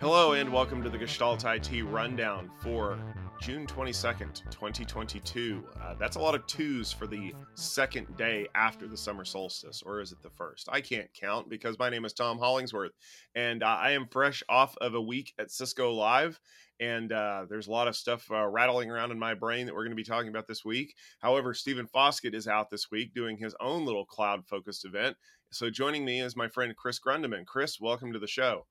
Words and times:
Hello 0.00 0.32
and 0.32 0.52
welcome 0.52 0.82
to 0.82 0.90
the 0.90 0.98
Gestalt 0.98 1.44
IT 1.44 1.84
Rundown 1.84 2.50
for 2.60 2.98
June 3.40 3.66
22nd, 3.66 4.42
2022. 4.50 5.64
Uh, 5.80 5.94
that's 5.94 6.16
a 6.16 6.20
lot 6.20 6.34
of 6.34 6.44
twos 6.46 6.92
for 6.92 7.06
the 7.06 7.32
second 7.54 8.16
day 8.16 8.48
after 8.56 8.88
the 8.88 8.96
summer 8.96 9.24
solstice, 9.24 9.82
or 9.86 10.00
is 10.00 10.10
it 10.10 10.22
the 10.22 10.30
first? 10.30 10.68
I 10.72 10.80
can't 10.80 11.08
count 11.14 11.48
because 11.48 11.78
my 11.78 11.88
name 11.88 12.04
is 12.04 12.12
Tom 12.12 12.38
Hollingsworth 12.38 12.92
and 13.34 13.62
uh, 13.62 13.66
I 13.66 13.92
am 13.92 14.08
fresh 14.10 14.42
off 14.48 14.76
of 14.80 14.94
a 14.94 15.00
week 15.00 15.32
at 15.38 15.52
Cisco 15.52 15.92
Live. 15.92 16.40
And 16.80 17.12
uh, 17.12 17.46
there's 17.48 17.68
a 17.68 17.70
lot 17.70 17.86
of 17.86 17.94
stuff 17.94 18.28
uh, 18.32 18.46
rattling 18.48 18.90
around 18.90 19.12
in 19.12 19.18
my 19.18 19.34
brain 19.34 19.66
that 19.66 19.74
we're 19.74 19.84
going 19.84 19.92
to 19.92 19.96
be 19.96 20.02
talking 20.02 20.28
about 20.28 20.48
this 20.48 20.64
week. 20.64 20.96
However, 21.20 21.54
Stephen 21.54 21.86
Foskett 21.86 22.34
is 22.34 22.48
out 22.48 22.68
this 22.68 22.90
week 22.90 23.14
doing 23.14 23.36
his 23.36 23.54
own 23.60 23.86
little 23.86 24.04
cloud 24.04 24.44
focused 24.48 24.84
event. 24.84 25.16
So 25.54 25.70
joining 25.70 26.04
me 26.04 26.20
is 26.20 26.34
my 26.34 26.48
friend 26.48 26.74
Chris 26.76 26.98
Grundeman. 26.98 27.46
Chris, 27.46 27.80
welcome 27.80 28.12
to 28.12 28.18
the 28.18 28.26
show. 28.26 28.66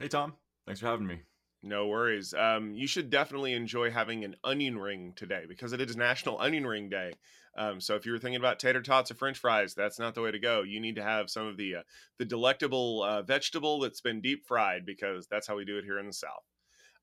Hey, 0.00 0.08
Tom. 0.08 0.34
Thanks 0.66 0.80
for 0.80 0.86
having 0.86 1.06
me. 1.06 1.20
No 1.62 1.86
worries. 1.86 2.34
Um, 2.34 2.74
you 2.74 2.88
should 2.88 3.08
definitely 3.08 3.52
enjoy 3.52 3.92
having 3.92 4.24
an 4.24 4.34
onion 4.42 4.76
ring 4.78 5.12
today 5.14 5.44
because 5.48 5.72
it 5.72 5.80
is 5.80 5.96
National 5.96 6.40
Onion 6.40 6.66
Ring 6.66 6.88
Day. 6.88 7.12
Um, 7.56 7.80
so 7.80 7.94
if 7.94 8.04
you 8.04 8.10
were 8.10 8.18
thinking 8.18 8.40
about 8.40 8.58
tater 8.58 8.82
tots 8.82 9.12
or 9.12 9.14
French 9.14 9.38
fries, 9.38 9.74
that's 9.74 10.00
not 10.00 10.16
the 10.16 10.20
way 10.20 10.32
to 10.32 10.40
go. 10.40 10.62
You 10.62 10.80
need 10.80 10.96
to 10.96 11.04
have 11.04 11.30
some 11.30 11.46
of 11.46 11.56
the 11.56 11.76
uh, 11.76 11.82
the 12.18 12.24
delectable 12.24 13.04
uh, 13.04 13.22
vegetable 13.22 13.78
that's 13.78 14.00
been 14.00 14.20
deep 14.20 14.44
fried 14.44 14.84
because 14.84 15.28
that's 15.28 15.46
how 15.46 15.54
we 15.54 15.64
do 15.64 15.78
it 15.78 15.84
here 15.84 16.00
in 16.00 16.06
the 16.06 16.12
South. 16.12 16.42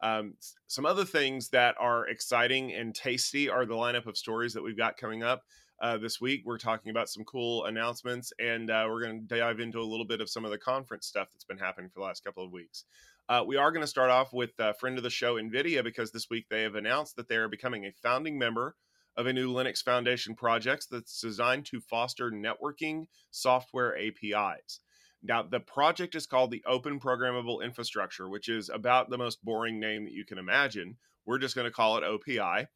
Um, 0.03 0.33
some 0.67 0.85
other 0.85 1.05
things 1.05 1.49
that 1.49 1.75
are 1.79 2.05
exciting 2.07 2.73
and 2.73 2.93
tasty 2.93 3.47
are 3.47 3.65
the 3.65 3.75
lineup 3.75 4.07
of 4.07 4.17
stories 4.17 4.53
that 4.53 4.63
we've 4.63 4.77
got 4.77 4.97
coming 4.97 5.23
up. 5.23 5.43
Uh, 5.81 5.97
this 5.97 6.21
week. 6.21 6.41
We're 6.45 6.57
talking 6.57 6.89
about 6.89 7.09
some 7.09 7.25
cool 7.25 7.65
announcements, 7.65 8.31
and 8.39 8.71
uh, 8.71 8.87
we're 8.89 9.03
going 9.03 9.27
to 9.27 9.39
dive 9.39 9.59
into 9.59 9.81
a 9.81 9.83
little 9.83 10.05
bit 10.05 10.21
of 10.21 10.29
some 10.29 10.45
of 10.45 10.51
the 10.51 10.57
conference 10.57 11.05
stuff 11.05 11.27
that's 11.33 11.43
been 11.43 11.57
happening 11.57 11.89
for 11.89 11.99
the 11.99 12.05
last 12.05 12.23
couple 12.23 12.45
of 12.45 12.51
weeks. 12.53 12.85
Uh, 13.27 13.43
we 13.45 13.57
are 13.57 13.71
going 13.71 13.81
to 13.83 13.87
start 13.87 14.09
off 14.09 14.31
with 14.31 14.51
a 14.57 14.73
friend 14.75 14.97
of 14.97 15.03
the 15.03 15.09
show, 15.09 15.35
NVIDIA, 15.35 15.83
because 15.83 16.11
this 16.11 16.29
week 16.29 16.45
they 16.49 16.61
have 16.61 16.75
announced 16.75 17.17
that 17.17 17.27
they 17.27 17.35
are 17.35 17.49
becoming 17.49 17.83
a 17.85 17.91
founding 17.91 18.39
member 18.39 18.77
of 19.17 19.27
a 19.27 19.33
new 19.33 19.51
Linux 19.51 19.83
Foundation 19.83 20.33
project 20.33 20.87
that's 20.89 21.19
designed 21.19 21.65
to 21.65 21.81
foster 21.81 22.31
networking 22.31 23.07
software 23.31 23.97
APIs. 23.97 24.79
Now, 25.23 25.43
the 25.43 25.59
project 25.59 26.15
is 26.15 26.27
called 26.27 26.51
the 26.51 26.63
Open 26.67 26.99
Programmable 26.99 27.63
Infrastructure, 27.63 28.29
which 28.29 28.47
is 28.47 28.69
about 28.69 29.09
the 29.09 29.17
most 29.17 29.43
boring 29.43 29.79
name 29.79 30.05
that 30.05 30.13
you 30.13 30.23
can 30.23 30.37
imagine. 30.37 30.97
We're 31.25 31.39
just 31.39 31.55
going 31.55 31.65
to 31.65 31.71
call 31.71 31.97
it 31.97 32.03
OPI. 32.03 32.67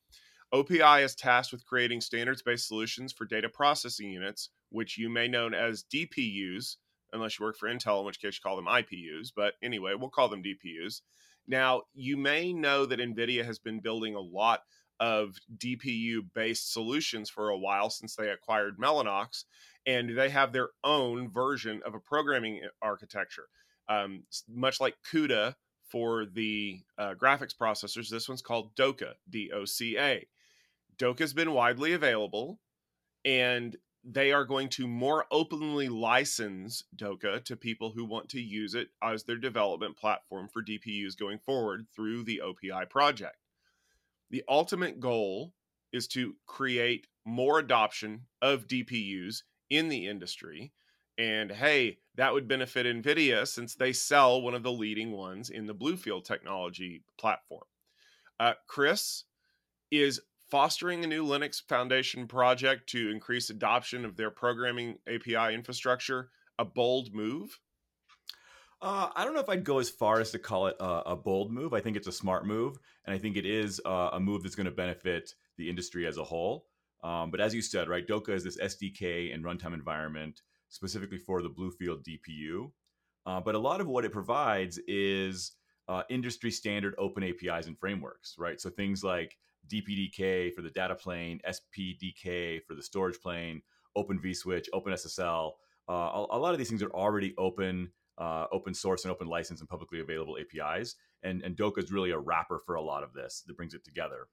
OPI 0.53 1.03
is 1.03 1.15
tasked 1.15 1.51
with 1.51 1.65
creating 1.65 2.01
standards 2.01 2.41
based 2.41 2.67
solutions 2.67 3.13
for 3.13 3.25
data 3.25 3.49
processing 3.49 4.09
units, 4.09 4.49
which 4.69 4.97
you 4.97 5.09
may 5.09 5.27
know 5.27 5.47
as 5.49 5.83
DPUs, 5.83 6.77
unless 7.13 7.39
you 7.39 7.45
work 7.45 7.57
for 7.57 7.69
Intel, 7.69 7.99
in 7.99 8.05
which 8.05 8.19
case 8.19 8.35
you 8.35 8.41
call 8.43 8.55
them 8.55 8.65
IPUs. 8.65 9.31
But 9.35 9.53
anyway, 9.61 9.93
we'll 9.95 10.09
call 10.09 10.29
them 10.29 10.43
DPUs. 10.43 11.01
Now, 11.47 11.83
you 11.93 12.17
may 12.17 12.53
know 12.53 12.85
that 12.85 12.99
NVIDIA 12.99 13.45
has 13.45 13.59
been 13.59 13.79
building 13.79 14.15
a 14.15 14.19
lot 14.19 14.61
of 14.99 15.35
DPU 15.57 16.21
based 16.33 16.73
solutions 16.73 17.29
for 17.29 17.49
a 17.49 17.57
while 17.57 17.89
since 17.89 18.15
they 18.15 18.29
acquired 18.29 18.77
Mellanox, 18.77 19.45
and 19.85 20.17
they 20.17 20.29
have 20.29 20.51
their 20.51 20.69
own 20.83 21.29
version 21.31 21.81
of 21.85 21.93
a 21.93 21.99
programming 21.99 22.61
architecture. 22.81 23.47
Um, 23.87 24.23
much 24.47 24.79
like 24.79 24.95
CUDA 25.11 25.55
for 25.89 26.25
the 26.25 26.81
uh, 26.97 27.13
graphics 27.15 27.55
processors, 27.59 28.09
this 28.09 28.27
one's 28.27 28.41
called 28.41 28.75
DOCA, 28.75 29.13
D 29.29 29.51
O 29.53 29.65
C 29.65 29.97
A. 29.97 30.27
DOCA 30.99 31.19
has 31.19 31.33
been 31.33 31.53
widely 31.53 31.93
available, 31.93 32.59
and 33.23 33.77
they 34.03 34.31
are 34.31 34.45
going 34.45 34.69
to 34.69 34.87
more 34.87 35.25
openly 35.31 35.89
license 35.89 36.83
DOCA 36.95 37.43
to 37.45 37.55
people 37.55 37.91
who 37.91 38.05
want 38.05 38.29
to 38.29 38.41
use 38.41 38.75
it 38.75 38.89
as 39.01 39.23
their 39.23 39.37
development 39.37 39.97
platform 39.97 40.47
for 40.47 40.63
DPUs 40.63 41.17
going 41.17 41.39
forward 41.39 41.87
through 41.95 42.23
the 42.23 42.41
OPI 42.43 42.89
project. 42.89 43.37
The 44.29 44.43
ultimate 44.47 44.99
goal 44.99 45.53
is 45.91 46.07
to 46.09 46.35
create 46.45 47.07
more 47.25 47.59
adoption 47.59 48.25
of 48.41 48.67
DPUs 48.67 49.43
in 49.69 49.89
the 49.89 50.07
industry. 50.07 50.71
And 51.17 51.51
hey, 51.51 51.97
that 52.15 52.33
would 52.33 52.47
benefit 52.47 52.85
NVIDIA 52.85 53.47
since 53.47 53.75
they 53.75 53.91
sell 53.91 54.41
one 54.41 54.53
of 54.53 54.63
the 54.63 54.71
leading 54.71 55.11
ones 55.11 55.49
in 55.49 55.65
the 55.65 55.75
Bluefield 55.75 56.23
technology 56.23 57.03
platform. 57.17 57.63
Uh, 58.39 58.53
Chris, 58.67 59.25
is 59.91 60.21
fostering 60.49 61.03
a 61.03 61.07
new 61.07 61.25
Linux 61.25 61.61
Foundation 61.67 62.27
project 62.27 62.89
to 62.89 63.09
increase 63.09 63.49
adoption 63.49 64.05
of 64.05 64.17
their 64.17 64.31
programming 64.31 64.97
API 65.07 65.53
infrastructure 65.53 66.29
a 66.57 66.65
bold 66.65 67.13
move? 67.13 67.59
Uh, 68.81 69.09
I 69.15 69.25
don't 69.25 69.33
know 69.33 69.41
if 69.41 69.49
I'd 69.49 69.63
go 69.63 69.79
as 69.79 69.89
far 69.89 70.19
as 70.19 70.31
to 70.31 70.39
call 70.39 70.67
it 70.67 70.75
a, 70.79 71.11
a 71.11 71.15
bold 71.15 71.51
move. 71.51 71.73
I 71.73 71.81
think 71.81 71.97
it's 71.97 72.07
a 72.07 72.11
smart 72.11 72.45
move, 72.45 72.77
and 73.05 73.13
I 73.13 73.17
think 73.17 73.35
it 73.35 73.45
is 73.45 73.81
uh, 73.85 74.09
a 74.13 74.19
move 74.19 74.43
that's 74.43 74.55
going 74.55 74.65
to 74.65 74.71
benefit 74.71 75.33
the 75.57 75.69
industry 75.69 76.07
as 76.07 76.17
a 76.17 76.23
whole. 76.23 76.65
Um, 77.03 77.31
but 77.31 77.41
as 77.41 77.53
you 77.53 77.61
said, 77.61 77.89
right, 77.89 78.07
DOCA 78.07 78.29
is 78.29 78.43
this 78.43 78.57
SDK 78.57 79.33
and 79.33 79.43
runtime 79.43 79.73
environment 79.73 80.41
specifically 80.69 81.17
for 81.17 81.41
the 81.41 81.49
Bluefield 81.49 82.03
DPU. 82.03 82.71
Uh, 83.25 83.39
but 83.39 83.55
a 83.55 83.59
lot 83.59 83.81
of 83.81 83.87
what 83.87 84.05
it 84.05 84.11
provides 84.11 84.79
is 84.87 85.53
uh, 85.87 86.03
industry 86.09 86.51
standard 86.51 86.95
open 86.97 87.23
APIs 87.23 87.67
and 87.67 87.77
frameworks, 87.77 88.35
right? 88.37 88.59
So 88.61 88.69
things 88.69 89.03
like 89.03 89.37
DPDK 89.67 90.53
for 90.53 90.61
the 90.61 90.69
data 90.69 90.95
plane, 90.95 91.39
SPDK 91.47 92.63
for 92.63 92.75
the 92.75 92.83
storage 92.83 93.19
plane, 93.19 93.61
Open 93.95 94.19
vSwitch, 94.19 94.67
Open 94.73 94.93
SSL. 94.93 95.51
Uh, 95.87 95.93
a, 95.93 96.25
a, 96.31 96.39
lot 96.39 96.53
of 96.53 96.57
these 96.57 96.69
things 96.69 96.83
are 96.83 96.91
already 96.91 97.33
open, 97.37 97.91
uh, 98.17 98.45
open 98.51 98.73
source 98.73 99.03
and 99.03 99.11
open 99.11 99.27
license 99.27 99.59
and 99.59 99.69
publicly 99.69 99.99
available 99.99 100.37
APIs. 100.37 100.95
And, 101.23 101.41
and 101.41 101.55
DOCA 101.55 101.79
is 101.79 101.91
really 101.91 102.11
a 102.11 102.19
wrapper 102.19 102.59
for 102.65 102.75
a 102.75 102.81
lot 102.81 103.03
of 103.03 103.13
this 103.13 103.43
that 103.47 103.57
brings 103.57 103.73
it 103.73 103.83
together. 103.83 104.27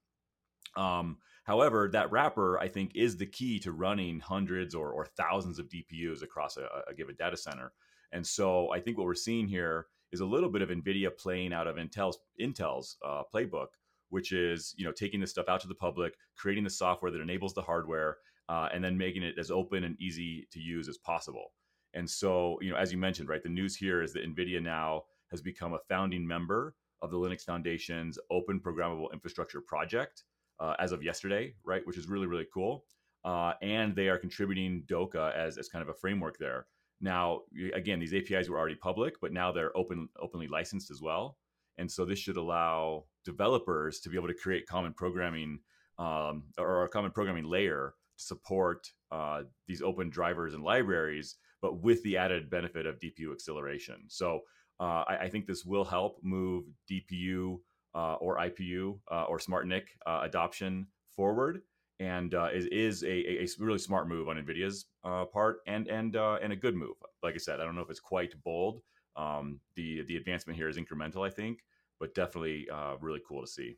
Um, 0.75 1.17
however, 1.43 1.89
that 1.91 2.11
wrapper, 2.11 2.59
I 2.59 2.67
think, 2.67 2.91
is 2.95 3.17
the 3.17 3.25
key 3.25 3.59
to 3.59 3.71
running 3.71 4.19
hundreds 4.19 4.75
or, 4.75 4.91
or 4.91 5.05
thousands 5.05 5.59
of 5.59 5.69
DPUs 5.69 6.21
across 6.21 6.57
a, 6.57 6.67
a 6.89 6.93
given 6.93 7.15
data 7.17 7.37
center. 7.37 7.73
And 8.11 8.25
so 8.25 8.71
I 8.71 8.79
think 8.79 8.97
what 8.97 9.05
we're 9.05 9.15
seeing 9.15 9.47
here 9.47 9.87
is 10.11 10.19
a 10.21 10.25
little 10.25 10.49
bit 10.49 10.61
of 10.61 10.69
NVIDIA 10.69 11.15
playing 11.17 11.53
out 11.53 11.67
of 11.67 11.75
Intel's, 11.75 12.19
Intel's 12.39 12.97
uh, 13.05 13.23
playbook 13.33 13.67
which 14.09 14.31
is 14.31 14.73
you 14.77 14.85
know 14.85 14.91
taking 14.91 15.19
this 15.19 15.31
stuff 15.31 15.49
out 15.49 15.59
to 15.61 15.67
the 15.67 15.75
public, 15.75 16.13
creating 16.35 16.63
the 16.63 16.69
software 16.69 17.11
that 17.11 17.21
enables 17.21 17.53
the 17.53 17.61
hardware, 17.61 18.17
uh, 18.49 18.69
and 18.73 18.83
then 18.83 18.97
making 18.97 19.23
it 19.23 19.35
as 19.37 19.51
open 19.51 19.83
and 19.83 19.99
easy 19.99 20.47
to 20.51 20.59
use 20.59 20.87
as 20.87 20.97
possible. 20.97 21.51
And 21.93 22.09
so, 22.09 22.57
you 22.61 22.71
know, 22.71 22.77
as 22.77 22.91
you 22.91 22.97
mentioned, 22.97 23.29
right, 23.29 23.41
the 23.41 23.49
news 23.49 23.75
here 23.75 24.01
is 24.01 24.13
that 24.13 24.23
NVIDIA 24.23 24.61
now 24.61 25.03
has 25.31 25.41
become 25.41 25.73
a 25.73 25.79
founding 25.89 26.25
member 26.25 26.75
of 27.01 27.11
the 27.11 27.17
Linux 27.17 27.43
Foundation's 27.43 28.17
Open 28.31 28.59
Programmable 28.59 29.11
Infrastructure 29.13 29.61
Project 29.61 30.23
uh, 30.59 30.75
as 30.79 30.91
of 30.91 31.03
yesterday, 31.03 31.53
right, 31.63 31.85
which 31.85 31.97
is 31.97 32.07
really, 32.07 32.27
really 32.27 32.47
cool. 32.53 32.85
Uh, 33.25 33.53
and 33.61 33.95
they 33.95 34.09
are 34.09 34.17
contributing 34.17 34.83
DOCA 34.87 35.35
as, 35.35 35.57
as 35.57 35.69
kind 35.69 35.81
of 35.81 35.89
a 35.89 35.93
framework 35.93 36.37
there. 36.37 36.67
Now, 37.01 37.41
again, 37.73 37.99
these 37.99 38.13
APIs 38.13 38.49
were 38.49 38.57
already 38.57 38.75
public, 38.75 39.15
but 39.21 39.31
now 39.31 39.51
they're 39.51 39.75
open, 39.77 40.09
openly 40.19 40.47
licensed 40.47 40.89
as 40.89 41.01
well. 41.01 41.37
And 41.77 41.91
so 41.91 42.05
this 42.05 42.17
should 42.17 42.37
allow 42.37 43.05
developers 43.27 43.99
to 43.99 44.09
be 44.09 44.17
able 44.17 44.27
to 44.29 44.33
create 44.33 44.65
common 44.65 44.93
programming 44.93 45.59
um, 45.99 46.43
or 46.57 46.85
a 46.85 46.89
common 46.89 47.11
programming 47.11 47.43
layer 47.43 47.93
to 48.17 48.23
support 48.23 48.87
uh, 49.11 49.43
these 49.67 49.81
open 49.81 50.09
drivers 50.09 50.53
and 50.53 50.63
libraries, 50.63 51.35
but 51.61 51.81
with 51.81 52.01
the 52.03 52.17
added 52.17 52.49
benefit 52.49 52.85
of 52.85 52.99
DPU 52.99 53.33
acceleration. 53.33 53.97
So 54.07 54.41
uh, 54.79 55.03
I, 55.07 55.17
I, 55.23 55.29
think 55.29 55.45
this 55.45 55.65
will 55.65 55.83
help 55.83 56.19
move 56.21 56.65
DPU 56.89 57.57
uh, 57.95 58.13
or 58.15 58.37
IPU 58.37 58.99
uh, 59.11 59.23
or 59.23 59.39
SmartNIC 59.39 59.83
uh, 60.05 60.21
adoption 60.23 60.87
forward, 61.15 61.61
and 61.99 62.35
uh, 62.35 62.49
is, 62.53 62.65
is 62.67 63.03
a, 63.03 63.43
a, 63.43 63.47
really 63.59 63.79
smart 63.79 64.07
move 64.07 64.29
on 64.29 64.37
NVIDIA's 64.37 64.85
part, 65.33 65.57
and 65.65 65.87
and 65.87 66.15
and 66.15 66.53
a 66.53 66.55
good 66.55 66.75
move. 66.75 66.95
Like 67.23 67.33
I 67.33 67.39
said, 67.39 67.59
I 67.59 67.63
don't 67.63 67.75
know 67.75 67.81
if 67.81 67.89
it's 67.89 67.99
quite 67.99 68.33
bold. 68.43 68.81
Um, 69.15 69.59
the 69.75 70.03
the 70.07 70.15
advancement 70.15 70.57
here 70.57 70.69
is 70.69 70.77
incremental, 70.77 71.25
I 71.25 71.31
think, 71.31 71.63
but 71.99 72.15
definitely 72.15 72.67
uh, 72.69 72.95
really 73.01 73.21
cool 73.27 73.41
to 73.41 73.47
see. 73.47 73.77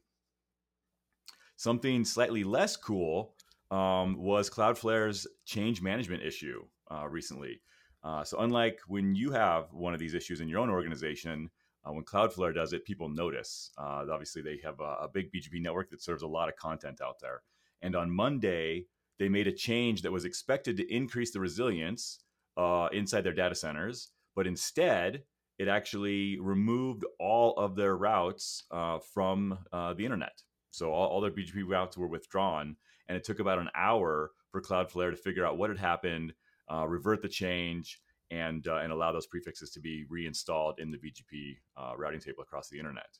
Something 1.55 2.05
slightly 2.05 2.43
less 2.43 2.77
cool 2.77 3.35
um, 3.71 4.17
was 4.17 4.49
Cloudflare's 4.49 5.27
change 5.45 5.81
management 5.81 6.23
issue 6.23 6.63
uh, 6.89 7.07
recently. 7.07 7.61
Uh, 8.03 8.23
so, 8.23 8.39
unlike 8.39 8.79
when 8.87 9.13
you 9.13 9.31
have 9.31 9.73
one 9.73 9.93
of 9.93 9.99
these 9.99 10.13
issues 10.13 10.39
in 10.39 10.47
your 10.47 10.59
own 10.59 10.69
organization, 10.69 11.49
uh, 11.85 11.91
when 11.91 12.05
Cloudflare 12.05 12.55
does 12.55 12.73
it, 12.73 12.85
people 12.85 13.09
notice. 13.09 13.71
Uh, 13.77 14.05
obviously, 14.09 14.41
they 14.41 14.59
have 14.63 14.79
a, 14.79 14.97
a, 15.01 15.09
big 15.13 15.31
BGP 15.31 15.61
network 15.61 15.89
that 15.89 16.01
serves 16.01 16.23
a 16.23 16.27
lot 16.27 16.49
of 16.49 16.55
content 16.55 17.01
out 17.01 17.19
there. 17.19 17.41
And 17.81 17.95
on 17.95 18.11
Monday, 18.11 18.85
they 19.17 19.29
made 19.29 19.47
a 19.47 19.51
change 19.51 20.01
that 20.01 20.11
was 20.11 20.25
expected 20.25 20.77
to 20.77 20.93
increase 20.93 21.31
the 21.31 21.39
resilience 21.39 22.19
uh, 22.57 22.89
inside 22.91 23.21
their 23.21 23.33
data 23.33 23.55
centers, 23.55 24.11
but 24.35 24.47
instead, 24.47 25.23
it 25.59 25.67
actually 25.67 26.39
removed 26.39 27.03
all 27.19 27.53
of 27.57 27.75
their 27.75 27.95
routes 27.97 28.63
uh, 28.71 28.97
from 29.13 29.59
uh, 29.73 29.93
the 29.93 30.05
internet. 30.05 30.41
So 30.71 30.91
all, 30.91 31.09
all, 31.09 31.21
their 31.21 31.31
BGP 31.31 31.67
routes 31.67 31.97
were 31.97 32.07
withdrawn, 32.07 32.77
and 33.07 33.17
it 33.17 33.25
took 33.25 33.39
about 33.39 33.59
an 33.59 33.69
hour 33.75 34.31
for 34.51 34.61
Cloudflare 34.61 35.11
to 35.11 35.17
figure 35.17 35.45
out 35.45 35.57
what 35.57 35.69
had 35.69 35.77
happened, 35.77 36.33
uh, 36.71 36.87
revert 36.87 37.21
the 37.21 37.27
change, 37.27 37.99
and 38.31 38.67
uh, 38.67 38.77
and 38.77 38.91
allow 38.91 39.11
those 39.11 39.27
prefixes 39.27 39.71
to 39.71 39.79
be 39.79 40.05
reinstalled 40.09 40.79
in 40.79 40.91
the 40.91 40.97
BGP 40.97 41.57
uh, 41.75 41.97
routing 41.97 42.21
table 42.21 42.43
across 42.43 42.69
the 42.69 42.77
internet. 42.77 43.17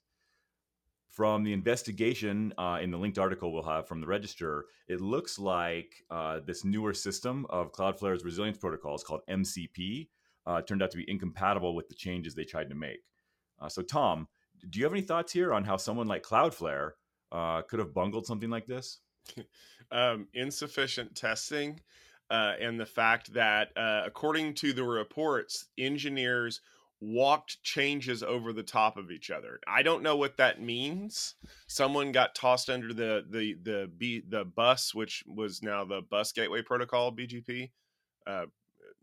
From 1.09 1.44
the 1.44 1.53
investigation 1.53 2.53
uh, 2.57 2.77
in 2.81 2.91
the 2.91 2.97
linked 2.97 3.18
article 3.18 3.51
we'll 3.51 3.63
have 3.63 3.88
from 3.88 4.00
the 4.00 4.07
register, 4.07 4.65
it 4.88 5.01
looks 5.01 5.39
like 5.39 5.91
this 6.45 6.63
newer 6.63 6.94
system 6.94 7.47
of 7.50 7.74
Cloudflare's 7.74 8.24
resilience 8.24 8.59
protocols 8.59 9.03
called 9.03 9.21
MCP 9.27 10.07
uh, 10.50 10.62
turned 10.62 10.81
out 10.81 10.92
to 10.92 10.98
be 10.98 11.10
incompatible 11.10 11.75
with 11.75 11.88
the 11.88 11.96
changes 11.96 12.34
they 12.36 12.44
tried 12.44 12.69
to 12.69 12.75
make. 12.75 13.00
Uh, 13.60 13.69
so, 13.69 13.81
Tom, 13.81 14.28
do 14.69 14.80
you 14.80 14.86
have 14.86 14.94
any 14.94 15.01
thoughts 15.01 15.31
here 15.31 15.54
on 15.54 15.63
how 15.63 15.78
someone 15.78 16.07
like 16.07 16.24
Cloudflare 16.24 16.92
could 17.68 17.80
have 17.80 17.94
bungled 17.94 18.25
something 18.25 18.50
like 18.50 18.66
this? 18.66 19.00
um, 19.92 20.28
insufficient 20.34 21.16
testing 21.16 21.80
uh, 22.30 22.54
and 22.60 22.80
the 22.80 22.86
fact 22.86 23.34
that, 23.34 23.69
uh, 23.75 24.04
according 24.06 24.54
to 24.54 24.74
the 24.74 24.84
reports, 24.84 25.66
engineers 25.78 26.62
walked 27.01 27.63
changes 27.63 28.22
over 28.22 28.51
the 28.51 28.63
top 28.63 28.98
of 28.98 29.10
each 29.10 29.31
other. 29.31 29.60
I 29.68 29.81
don't 29.81 30.04
know 30.04 30.16
what 30.16 30.38
that 30.38 30.62
means. 30.62 31.36
Someone 31.68 32.12
got 32.12 32.36
tossed 32.36 32.69
under 32.69 32.94
the 32.94 33.25
the 33.28 33.56
the 33.63 33.92
B, 33.98 34.22
the 34.28 34.46
bus, 34.46 34.94
which 34.94 35.24
was 35.25 35.63
now 35.63 35.86
the 35.86 36.01
Bus 36.01 36.31
Gateway 36.31 36.62
Protocol 36.62 37.12
(BGP). 37.12 37.72
Uh, 38.28 38.46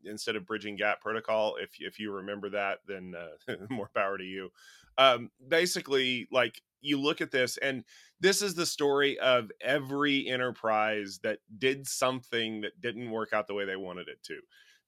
instead 0.06 0.36
of 0.36 0.46
bridging 0.46 0.76
gap 0.76 1.00
protocol 1.00 1.56
if 1.60 1.70
if 1.78 1.98
you 1.98 2.12
remember 2.12 2.48
that 2.50 2.78
then 2.86 3.14
uh, 3.16 3.54
more 3.70 3.90
power 3.94 4.16
to 4.16 4.24
you 4.24 4.50
um 4.98 5.30
basically 5.48 6.26
like 6.30 6.62
you 6.80 7.00
look 7.00 7.20
at 7.20 7.30
this 7.30 7.56
and 7.58 7.84
this 8.20 8.40
is 8.40 8.54
the 8.54 8.66
story 8.66 9.18
of 9.18 9.50
every 9.60 10.28
enterprise 10.28 11.20
that 11.22 11.40
did 11.58 11.86
something 11.86 12.62
that 12.62 12.80
didn't 12.80 13.10
work 13.10 13.32
out 13.32 13.46
the 13.46 13.54
way 13.54 13.64
they 13.64 13.76
wanted 13.76 14.08
it 14.08 14.22
to. 14.24 14.40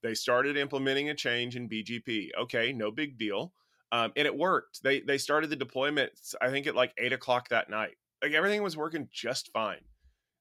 They 0.03 0.15
started 0.15 0.56
implementing 0.56 1.11
a 1.11 1.15
change 1.15 1.56
in 1.56 1.69
BGP. 1.69 2.31
Okay, 2.41 2.73
no 2.73 2.91
big 2.91 3.19
deal. 3.19 3.53
Um, 3.91 4.12
and 4.17 4.26
it 4.26 4.37
worked. 4.37 4.82
They 4.82 5.00
they 5.00 5.19
started 5.19 5.50
the 5.50 5.56
deployments, 5.56 6.35
I 6.41 6.50
think 6.50 6.67
at 6.67 6.76
like 6.76 6.93
eight 6.99 7.12
o'clock 7.12 7.49
that 7.49 7.69
night. 7.69 7.97
Like 8.23 8.32
everything 8.32 8.62
was 8.62 8.76
working 8.76 9.09
just 9.12 9.50
fine. 9.53 9.81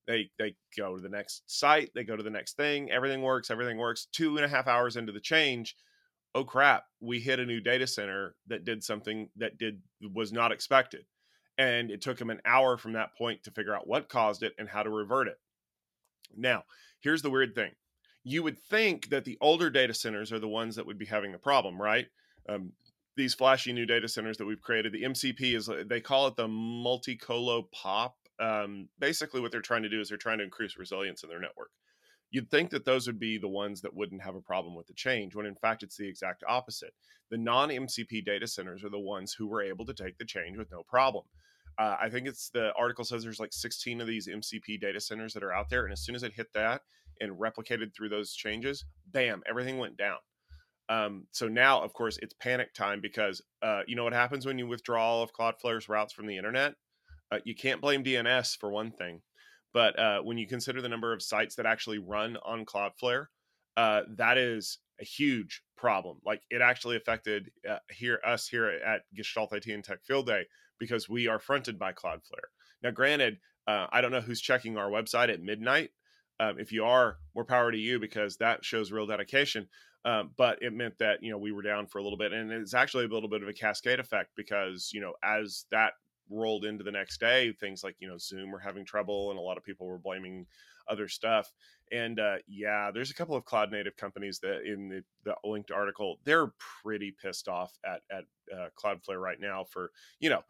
They 0.07 0.29
they 0.39 0.55
go 0.77 0.95
to 0.95 1.01
the 1.01 1.09
next 1.09 1.43
site, 1.47 1.91
they 1.93 2.03
go 2.03 2.15
to 2.15 2.23
the 2.23 2.29
next 2.29 2.55
thing, 2.55 2.89
everything 2.91 3.21
works, 3.21 3.51
everything 3.51 3.77
works. 3.77 4.07
Two 4.11 4.37
and 4.37 4.45
a 4.45 4.49
half 4.49 4.67
hours 4.67 4.95
into 4.95 5.11
the 5.11 5.19
change, 5.19 5.75
oh 6.33 6.43
crap, 6.43 6.85
we 7.01 7.19
hit 7.19 7.39
a 7.39 7.45
new 7.45 7.59
data 7.59 7.85
center 7.87 8.35
that 8.47 8.65
did 8.65 8.83
something 8.83 9.29
that 9.35 9.57
did 9.57 9.81
was 10.13 10.31
not 10.31 10.51
expected 10.51 11.05
and 11.57 11.89
it 11.89 12.01
took 12.01 12.19
him 12.19 12.29
an 12.29 12.41
hour 12.45 12.77
from 12.77 12.93
that 12.93 13.15
point 13.17 13.43
to 13.43 13.51
figure 13.51 13.75
out 13.75 13.87
what 13.87 14.09
caused 14.09 14.43
it 14.43 14.53
and 14.57 14.69
how 14.69 14.83
to 14.83 14.89
revert 14.89 15.27
it. 15.27 15.39
Now, 16.35 16.63
here's 16.99 17.21
the 17.21 17.29
weird 17.29 17.55
thing 17.55 17.71
you 18.23 18.43
would 18.43 18.59
think 18.59 19.09
that 19.09 19.23
the 19.23 19.37
older 19.39 19.69
data 19.69 19.93
centers 19.93 20.33
are 20.33 20.39
the 20.39 20.47
ones 20.47 20.75
that 20.75 20.85
would 20.85 20.97
be 20.97 21.05
having 21.05 21.31
the 21.31 21.37
problem, 21.37 21.81
right? 21.81 22.07
Um, 22.49 22.73
these 23.15 23.33
flashy 23.33 23.71
new 23.71 23.85
data 23.85 24.07
centers 24.07 24.37
that 24.37 24.45
we've 24.45 24.61
created, 24.61 24.91
the 24.91 25.03
MCP 25.03 25.55
is 25.55 25.69
they 25.87 26.01
call 26.01 26.27
it 26.27 26.35
the 26.35 26.47
multi-colo 26.47 27.69
pop. 27.73 28.15
Um, 28.39 28.89
basically, 28.99 29.41
what 29.41 29.51
they're 29.51 29.61
trying 29.61 29.83
to 29.83 29.89
do 29.89 29.99
is 29.99 30.09
they're 30.09 30.17
trying 30.17 30.37
to 30.39 30.43
increase 30.43 30.77
resilience 30.77 31.23
in 31.23 31.29
their 31.29 31.39
network. 31.39 31.71
You'd 32.29 32.51
think 32.51 32.69
that 32.71 32.85
those 32.85 33.07
would 33.07 33.19
be 33.19 33.37
the 33.37 33.47
ones 33.47 33.81
that 33.81 33.95
wouldn't 33.95 34.21
have 34.21 34.35
a 34.35 34.41
problem 34.41 34.75
with 34.75 34.87
the 34.87 34.93
change, 34.93 35.33
when 35.33 35.45
in 35.45 35.55
fact 35.55 35.83
it's 35.83 35.97
the 35.97 36.07
exact 36.07 36.43
opposite. 36.47 36.93
The 37.31 37.37
non 37.37 37.69
MCP 37.69 38.25
data 38.25 38.47
centers 38.47 38.83
are 38.83 38.89
the 38.89 38.99
ones 38.99 39.33
who 39.33 39.47
were 39.47 39.61
able 39.61 39.85
to 39.85 39.93
take 39.93 40.17
the 40.17 40.25
change 40.25 40.57
with 40.57 40.71
no 40.71 40.83
problem. 40.83 41.23
Uh, 41.77 41.95
I 42.01 42.09
think 42.09 42.27
it's 42.27 42.49
the 42.49 42.73
article 42.73 43.05
says 43.05 43.23
there's 43.23 43.39
like 43.39 43.53
16 43.53 44.01
of 44.01 44.07
these 44.07 44.27
MCP 44.27 44.79
data 44.81 44.99
centers 44.99 45.33
that 45.33 45.43
are 45.43 45.53
out 45.53 45.69
there, 45.69 45.83
and 45.83 45.93
as 45.93 46.01
soon 46.01 46.15
as 46.15 46.23
it 46.23 46.33
hit 46.33 46.47
that 46.53 46.81
and 47.21 47.39
replicated 47.39 47.95
through 47.95 48.09
those 48.09 48.33
changes, 48.33 48.85
bam, 49.11 49.41
everything 49.47 49.77
went 49.77 49.97
down. 49.97 50.17
Um, 50.89 51.27
so 51.31 51.47
now, 51.47 51.81
of 51.81 51.93
course, 51.93 52.17
it's 52.21 52.33
panic 52.39 52.73
time 52.73 53.01
because 53.01 53.41
uh, 53.61 53.81
you 53.87 53.95
know 53.95 54.03
what 54.03 54.13
happens 54.13 54.45
when 54.45 54.57
you 54.57 54.67
withdraw 54.67 55.03
all 55.03 55.23
of 55.23 55.33
Cloudflare's 55.33 55.89
routes 55.89 56.13
from 56.13 56.27
the 56.27 56.37
internet. 56.37 56.75
Uh, 57.31 57.39
you 57.43 57.55
can't 57.55 57.81
blame 57.81 58.03
DNS 58.03 58.57
for 58.57 58.69
one 58.69 58.91
thing, 58.91 59.21
but 59.73 59.97
uh, 59.99 60.21
when 60.21 60.37
you 60.37 60.47
consider 60.47 60.81
the 60.81 60.89
number 60.89 61.13
of 61.13 61.21
sites 61.21 61.55
that 61.55 61.65
actually 61.65 61.99
run 61.99 62.37
on 62.45 62.65
Cloudflare, 62.65 63.27
uh, 63.75 64.01
that 64.15 64.37
is 64.37 64.79
a 64.99 65.05
huge 65.05 65.61
problem. 65.75 66.17
Like 66.25 66.41
it 66.49 66.61
actually 66.61 66.95
affected 66.95 67.51
uh, 67.69 67.77
here 67.91 68.19
us 68.25 68.47
here 68.47 68.67
at 68.67 69.01
Gestalt 69.15 69.53
IT 69.53 69.67
and 69.67 69.83
Tech 69.83 69.99
Field 70.03 70.25
Day 70.25 70.45
because 70.79 71.09
we 71.09 71.27
are 71.27 71.39
fronted 71.39 71.77
by 71.77 71.93
Cloudflare. 71.93 72.49
Now, 72.83 72.91
granted, 72.91 73.37
uh, 73.67 73.87
I 73.91 74.01
don't 74.01 74.11
know 74.11 74.21
who's 74.21 74.41
checking 74.41 74.77
our 74.77 74.89
website 74.89 75.29
at 75.31 75.41
midnight. 75.41 75.89
Um, 76.39 76.59
if 76.59 76.71
you 76.71 76.85
are, 76.85 77.17
more 77.35 77.45
power 77.45 77.71
to 77.71 77.77
you 77.77 77.99
because 77.99 78.37
that 78.37 78.63
shows 78.63 78.91
real 78.91 79.07
dedication. 79.07 79.67
Um, 80.05 80.31
but 80.37 80.61
it 80.61 80.73
meant 80.73 80.97
that 80.99 81.21
you 81.21 81.31
know 81.31 81.37
we 81.37 81.51
were 81.51 81.63
down 81.63 81.87
for 81.87 81.97
a 81.99 82.03
little 82.03 82.17
bit, 82.17 82.31
and 82.31 82.51
it's 82.51 82.73
actually 82.73 83.05
a 83.05 83.09
little 83.09 83.29
bit 83.29 83.43
of 83.43 83.49
a 83.49 83.53
cascade 83.53 83.99
effect 83.99 84.29
because 84.37 84.91
you 84.93 85.01
know 85.01 85.13
as 85.23 85.65
that 85.71 85.93
rolled 86.29 86.65
into 86.65 86.83
the 86.83 86.91
next 86.91 87.19
day, 87.19 87.51
things 87.53 87.83
like 87.83 87.95
you 87.99 88.07
know 88.07 88.17
Zoom 88.17 88.51
were 88.51 88.59
having 88.59 88.85
trouble, 88.85 89.31
and 89.31 89.39
a 89.39 89.41
lot 89.41 89.57
of 89.57 89.63
people 89.63 89.87
were 89.87 89.97
blaming 89.97 90.45
other 90.89 91.07
stuff. 91.07 91.51
And 91.91 92.19
uh, 92.19 92.37
yeah, 92.47 92.91
there's 92.93 93.11
a 93.11 93.15
couple 93.15 93.35
of 93.35 93.45
cloud 93.45 93.71
native 93.71 93.95
companies 93.95 94.39
that 94.39 94.61
in 94.65 94.89
the, 94.89 95.03
the 95.23 95.35
linked 95.47 95.71
article, 95.71 96.19
they're 96.23 96.51
pretty 96.83 97.15
pissed 97.21 97.47
off 97.47 97.73
at 97.85 98.01
at 98.11 98.23
uh, 98.55 98.69
Cloudflare 98.81 99.21
right 99.21 99.39
now 99.39 99.65
for 99.65 99.91
you 100.19 100.29
know 100.29 100.43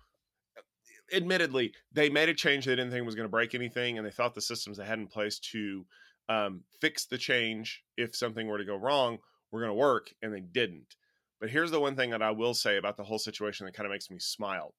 admittedly, 1.13 1.74
they 1.91 2.09
made 2.09 2.30
a 2.30 2.33
change 2.33 2.65
they 2.65 2.75
didn't 2.75 2.91
think 2.91 3.06
was 3.06 3.15
going 3.15 3.25
to 3.25 3.30
break 3.30 3.56
anything, 3.56 3.97
and 3.97 4.06
they 4.06 4.12
thought 4.12 4.35
the 4.35 4.41
systems 4.41 4.77
they 4.77 4.85
had 4.85 5.00
in 5.00 5.07
place 5.07 5.39
to 5.39 5.85
um, 6.30 6.62
fix 6.81 7.06
the 7.06 7.18
change 7.18 7.83
if 7.95 8.15
something 8.15 8.47
were 8.47 8.57
to 8.57 8.65
go 8.65 8.75
wrong 8.75 9.18
were 9.51 9.62
going 9.62 9.71
to 9.71 9.75
work, 9.75 10.13
and 10.21 10.33
they 10.33 10.41
didn't. 10.41 10.95
But 11.39 11.50
here's 11.50 11.71
the 11.71 11.80
one 11.80 11.95
thing 11.95 12.09
that 12.12 12.21
I 12.21 12.31
will 12.31 12.53
say 12.53 12.77
about 12.77 12.97
the 12.97 13.03
whole 13.03 13.19
situation 13.19 13.65
that 13.65 13.75
kind 13.75 13.85
of 13.85 13.91
makes 13.91 14.09
me 14.09 14.19
smile. 14.19 14.73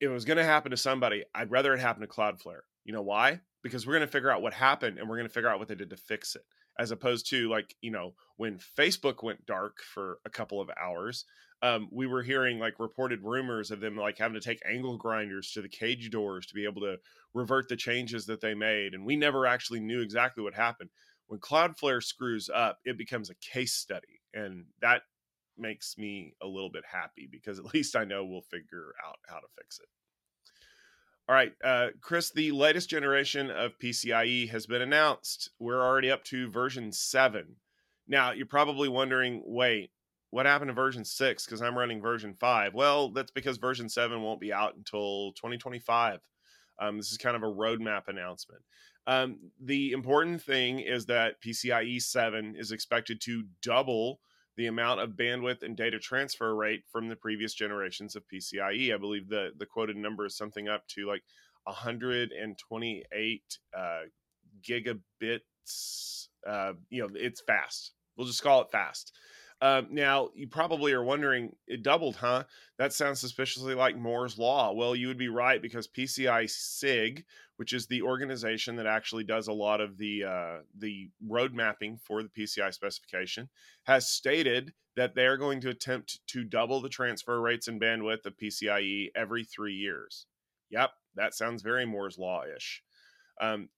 If 0.00 0.10
it 0.10 0.12
was 0.12 0.24
going 0.24 0.36
to 0.38 0.44
happen 0.44 0.70
to 0.70 0.76
somebody, 0.76 1.24
I'd 1.34 1.50
rather 1.50 1.74
it 1.74 1.80
happen 1.80 2.02
to 2.02 2.08
Cloudflare. 2.08 2.62
You 2.84 2.92
know 2.92 3.02
why? 3.02 3.40
Because 3.62 3.86
we're 3.86 3.94
going 3.94 4.06
to 4.06 4.12
figure 4.12 4.30
out 4.30 4.42
what 4.42 4.52
happened 4.52 4.98
and 4.98 5.08
we're 5.08 5.16
going 5.16 5.28
to 5.28 5.32
figure 5.32 5.48
out 5.48 5.58
what 5.58 5.68
they 5.68 5.74
did 5.74 5.90
to 5.90 5.96
fix 5.96 6.34
it. 6.34 6.42
As 6.78 6.90
opposed 6.90 7.30
to 7.30 7.48
like, 7.48 7.74
you 7.80 7.90
know, 7.90 8.14
when 8.36 8.58
Facebook 8.78 9.22
went 9.22 9.46
dark 9.46 9.78
for 9.94 10.18
a 10.26 10.30
couple 10.30 10.60
of 10.60 10.70
hours, 10.80 11.24
um, 11.62 11.88
we 11.90 12.06
were 12.06 12.22
hearing 12.22 12.58
like 12.58 12.78
reported 12.78 13.20
rumors 13.22 13.70
of 13.70 13.80
them 13.80 13.96
like 13.96 14.18
having 14.18 14.34
to 14.34 14.46
take 14.46 14.60
angle 14.68 14.98
grinders 14.98 15.52
to 15.52 15.62
the 15.62 15.68
cage 15.68 16.10
doors 16.10 16.46
to 16.46 16.54
be 16.54 16.64
able 16.64 16.82
to 16.82 16.96
revert 17.32 17.68
the 17.68 17.76
changes 17.76 18.26
that 18.26 18.40
they 18.40 18.54
made. 18.54 18.92
And 18.92 19.06
we 19.06 19.16
never 19.16 19.46
actually 19.46 19.80
knew 19.80 20.00
exactly 20.02 20.42
what 20.42 20.54
happened. 20.54 20.90
When 21.28 21.40
Cloudflare 21.40 22.02
screws 22.02 22.50
up, 22.52 22.80
it 22.84 22.98
becomes 22.98 23.30
a 23.30 23.34
case 23.36 23.72
study. 23.72 24.20
And 24.34 24.66
that 24.82 25.02
makes 25.58 25.96
me 25.98 26.34
a 26.42 26.46
little 26.46 26.70
bit 26.70 26.84
happy 26.90 27.28
because 27.30 27.58
at 27.60 27.72
least 27.74 27.96
I 27.96 28.04
know 28.04 28.24
we'll 28.24 28.42
figure 28.42 28.92
out 29.06 29.16
how 29.28 29.36
to 29.36 29.46
fix 29.56 29.78
it. 29.78 29.88
All 31.26 31.34
right, 31.34 31.52
uh, 31.64 31.88
Chris, 32.02 32.30
the 32.32 32.52
latest 32.52 32.90
generation 32.90 33.50
of 33.50 33.78
PCIe 33.78 34.50
has 34.50 34.66
been 34.66 34.82
announced. 34.82 35.50
We're 35.58 35.82
already 35.82 36.10
up 36.10 36.22
to 36.24 36.50
version 36.50 36.92
7. 36.92 37.56
Now, 38.06 38.32
you're 38.32 38.44
probably 38.44 38.90
wondering 38.90 39.42
wait, 39.46 39.90
what 40.34 40.46
happened 40.46 40.68
to 40.68 40.74
version 40.74 41.04
6 41.04 41.44
because 41.44 41.62
i'm 41.62 41.78
running 41.78 42.02
version 42.02 42.34
5 42.34 42.74
well 42.74 43.10
that's 43.10 43.30
because 43.30 43.56
version 43.56 43.88
7 43.88 44.20
won't 44.20 44.40
be 44.40 44.52
out 44.52 44.74
until 44.74 45.30
2025 45.36 46.18
um, 46.80 46.96
this 46.96 47.12
is 47.12 47.18
kind 47.18 47.36
of 47.36 47.44
a 47.44 47.46
roadmap 47.46 48.08
announcement 48.08 48.60
um, 49.06 49.38
the 49.62 49.92
important 49.92 50.42
thing 50.42 50.80
is 50.80 51.06
that 51.06 51.40
pcie 51.40 52.02
7 52.02 52.56
is 52.58 52.72
expected 52.72 53.20
to 53.20 53.44
double 53.62 54.18
the 54.56 54.66
amount 54.66 55.00
of 55.00 55.10
bandwidth 55.10 55.62
and 55.62 55.76
data 55.76 55.98
transfer 55.98 56.54
rate 56.54 56.82
from 56.90 57.08
the 57.08 57.16
previous 57.16 57.54
generations 57.54 58.16
of 58.16 58.22
pcie 58.32 58.94
i 58.94 58.96
believe 58.96 59.28
the, 59.28 59.50
the 59.58 59.66
quoted 59.66 59.96
number 59.96 60.26
is 60.26 60.36
something 60.36 60.68
up 60.68 60.86
to 60.88 61.06
like 61.06 61.22
128 61.64 63.58
uh, 63.76 64.00
gigabits 64.62 66.28
uh, 66.46 66.72
you 66.90 67.02
know 67.02 67.08
it's 67.14 67.40
fast. 67.42 67.92
We'll 68.16 68.26
just 68.26 68.42
call 68.42 68.62
it 68.62 68.70
fast 68.70 69.12
um, 69.60 69.88
now, 69.90 70.30
you 70.34 70.48
probably 70.48 70.92
are 70.92 71.04
wondering, 71.04 71.54
it 71.66 71.82
doubled, 71.82 72.16
huh? 72.16 72.44
That 72.78 72.92
sounds 72.92 73.20
suspiciously 73.20 73.74
like 73.74 73.96
Moore's 73.96 74.38
Law. 74.38 74.72
Well, 74.72 74.94
you 74.96 75.08
would 75.08 75.18
be 75.18 75.28
right 75.28 75.62
because 75.62 75.88
PCI 75.88 76.50
SIG, 76.50 77.24
which 77.56 77.72
is 77.72 77.86
the 77.86 78.02
organization 78.02 78.76
that 78.76 78.86
actually 78.86 79.24
does 79.24 79.48
a 79.48 79.52
lot 79.52 79.80
of 79.80 79.96
the 79.96 80.24
uh, 80.24 80.56
the 80.76 81.08
road 81.26 81.54
mapping 81.54 81.98
for 81.98 82.22
the 82.22 82.28
PCI 82.28 82.74
specification, 82.74 83.48
has 83.84 84.08
stated 84.08 84.72
that 84.96 85.14
they 85.14 85.26
are 85.26 85.36
going 85.36 85.60
to 85.60 85.70
attempt 85.70 86.20
to 86.28 86.44
double 86.44 86.80
the 86.80 86.88
transfer 86.88 87.40
rates 87.40 87.68
and 87.68 87.80
bandwidth 87.80 88.26
of 88.26 88.36
PCIe 88.36 89.08
every 89.16 89.44
three 89.44 89.74
years. 89.74 90.26
Yep, 90.70 90.90
that 91.14 91.34
sounds 91.34 91.62
very 91.62 91.86
Moore's 91.86 92.18
Law 92.18 92.42
ish. 92.56 92.82
Um, 93.40 93.68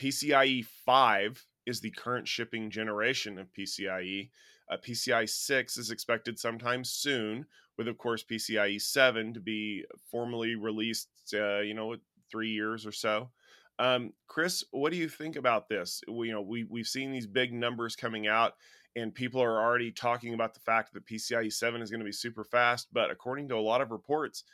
PCIe 0.00 0.64
5 0.86 1.46
is 1.66 1.80
the 1.80 1.90
current 1.90 2.26
shipping 2.26 2.70
generation 2.70 3.38
of 3.38 3.52
PCIe. 3.52 4.30
Uh, 4.70 4.76
PCI 4.76 5.28
6 5.28 5.76
is 5.76 5.90
expected 5.90 6.38
sometime 6.38 6.84
soon, 6.84 7.44
with, 7.76 7.88
of 7.88 7.98
course, 7.98 8.22
PCIe 8.22 8.80
7 8.80 9.34
to 9.34 9.40
be 9.40 9.84
formally 10.10 10.54
released, 10.54 11.08
uh, 11.34 11.58
you 11.60 11.74
know, 11.74 11.96
three 12.30 12.50
years 12.50 12.86
or 12.86 12.92
so. 12.92 13.30
Um, 13.78 14.12
Chris, 14.28 14.62
what 14.70 14.92
do 14.92 14.98
you 14.98 15.08
think 15.08 15.36
about 15.36 15.68
this? 15.68 16.02
We, 16.08 16.28
you 16.28 16.34
know, 16.34 16.42
we 16.42 16.64
we've 16.64 16.86
seen 16.86 17.10
these 17.10 17.26
big 17.26 17.52
numbers 17.52 17.96
coming 17.96 18.26
out. 18.28 18.54
and 18.96 19.14
people 19.14 19.40
are 19.42 19.60
already 19.60 19.92
talking 19.92 20.34
about 20.34 20.52
the 20.54 20.60
fact 20.60 20.92
that 20.92 21.06
PCIe 21.06 21.52
7 21.52 21.80
is 21.80 21.90
going 21.90 22.00
to 22.00 22.04
be 22.04 22.12
super 22.12 22.44
fast. 22.44 22.88
But 22.92 23.10
according 23.10 23.48
to 23.48 23.56
a 23.56 23.60
lot 23.60 23.80
of 23.80 23.90
reports, 23.90 24.44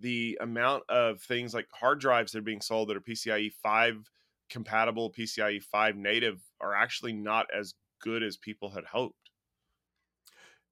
the 0.00 0.38
amount 0.40 0.84
of 0.88 1.20
things 1.20 1.54
like 1.54 1.68
hard 1.72 2.00
drives 2.00 2.32
that 2.32 2.38
are 2.38 2.42
being 2.42 2.60
sold 2.60 2.88
that 2.88 2.96
are 2.96 3.00
PCIe 3.00 3.52
5 3.62 4.10
compatible, 4.50 5.12
PCIe 5.12 5.62
5 5.62 5.96
native 5.96 6.40
are 6.60 6.74
actually 6.74 7.12
not 7.12 7.46
as 7.56 7.74
good 8.00 8.22
as 8.22 8.36
people 8.36 8.70
had 8.70 8.84
hoped. 8.84 9.21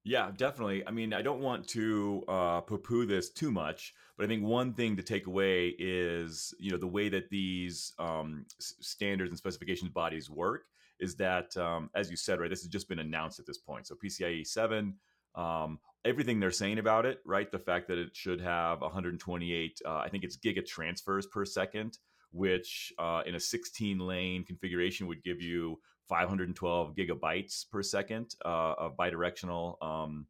Yeah, 0.03 0.31
definitely. 0.35 0.85
I 0.87 0.91
mean, 0.91 1.13
I 1.13 1.21
don't 1.21 1.41
want 1.41 1.67
to 1.69 2.23
uh, 2.27 2.61
poo-poo 2.61 3.05
this 3.05 3.29
too 3.29 3.51
much, 3.51 3.93
but 4.17 4.23
I 4.23 4.27
think 4.27 4.43
one 4.43 4.73
thing 4.73 4.95
to 4.97 5.03
take 5.03 5.27
away 5.27 5.75
is, 5.77 6.53
you 6.59 6.71
know, 6.71 6.77
the 6.77 6.87
way 6.87 7.07
that 7.09 7.29
these 7.29 7.93
um, 7.99 8.45
standards 8.59 9.29
and 9.29 9.37
specifications 9.37 9.91
bodies 9.91 10.27
work 10.29 10.63
is 10.99 11.15
that, 11.17 11.55
um, 11.55 11.91
as 11.95 12.09
you 12.09 12.17
said, 12.17 12.39
right, 12.39 12.49
this 12.49 12.61
has 12.61 12.69
just 12.69 12.89
been 12.89 12.99
announced 12.99 13.39
at 13.39 13.45
this 13.45 13.59
point. 13.59 13.85
So 13.85 13.95
PCIe 13.95 14.45
7, 14.45 14.95
um, 15.35 15.79
everything 16.03 16.39
they're 16.39 16.49
saying 16.49 16.79
about 16.79 17.05
it, 17.05 17.19
right, 17.23 17.51
the 17.51 17.59
fact 17.59 17.87
that 17.89 17.99
it 17.99 18.15
should 18.15 18.41
have 18.41 18.81
128, 18.81 19.81
uh, 19.85 19.97
I 19.97 20.09
think 20.09 20.23
it's 20.23 20.37
giga 20.37 20.65
transfers 20.65 21.27
per 21.27 21.45
second, 21.45 21.99
which 22.31 22.93
uh, 22.97 23.21
in 23.25 23.35
a 23.35 23.39
16 23.39 23.99
lane 23.99 24.43
configuration 24.43 25.07
would 25.07 25.23
give 25.23 25.41
you 25.41 25.77
512 26.07 26.95
gigabytes 26.95 27.69
per 27.69 27.81
second 27.81 28.35
uh, 28.43 28.73
of 28.77 28.97
bidirectional 28.97 29.81
um, 29.81 30.27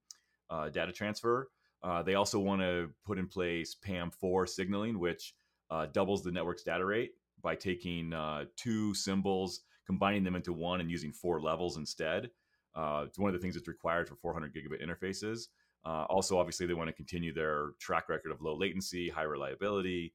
uh, 0.50 0.70
data 0.70 0.92
transfer. 0.92 1.50
Uh, 1.84 2.04
they 2.04 2.14
also 2.14 2.40
want 2.40 2.62
to 2.62 2.90
put 3.06 3.18
in 3.18 3.28
place 3.28 3.76
PAM4 3.84 4.48
signaling, 4.48 5.00
which 5.00 5.34
uh, 5.72 5.88
doubles 5.88 6.24
the 6.24 6.32
network's 6.32 6.64
data 6.64 6.86
rate 6.86 7.14
by 7.42 7.56
taking 7.56 8.14
uh, 8.14 8.46
two 8.56 8.94
symbols, 8.94 9.62
combining 9.88 10.24
them 10.24 10.36
into 10.36 10.54
one, 10.54 10.82
and 10.82 10.92
using 10.92 11.12
four 11.12 11.42
levels 11.42 11.78
instead. 11.78 12.30
Uh, 12.76 13.06
it's 13.08 13.18
one 13.18 13.30
of 13.30 13.34
the 13.34 13.40
things 13.42 13.56
that's 13.56 13.68
required 13.68 14.08
for 14.08 14.16
400 14.16 14.54
gigabit 14.54 14.86
interfaces. 14.86 15.48
also, 15.84 16.38
obviously, 16.38 16.68
they 16.68 16.76
want 16.76 16.90
to 16.90 16.94
continue 16.94 17.34
their 17.34 17.72
track 17.80 18.08
record 18.08 18.32
of 18.32 18.42
low 18.42 18.56
latency, 18.56 19.10
high 19.10 19.24
reliability, 19.24 20.14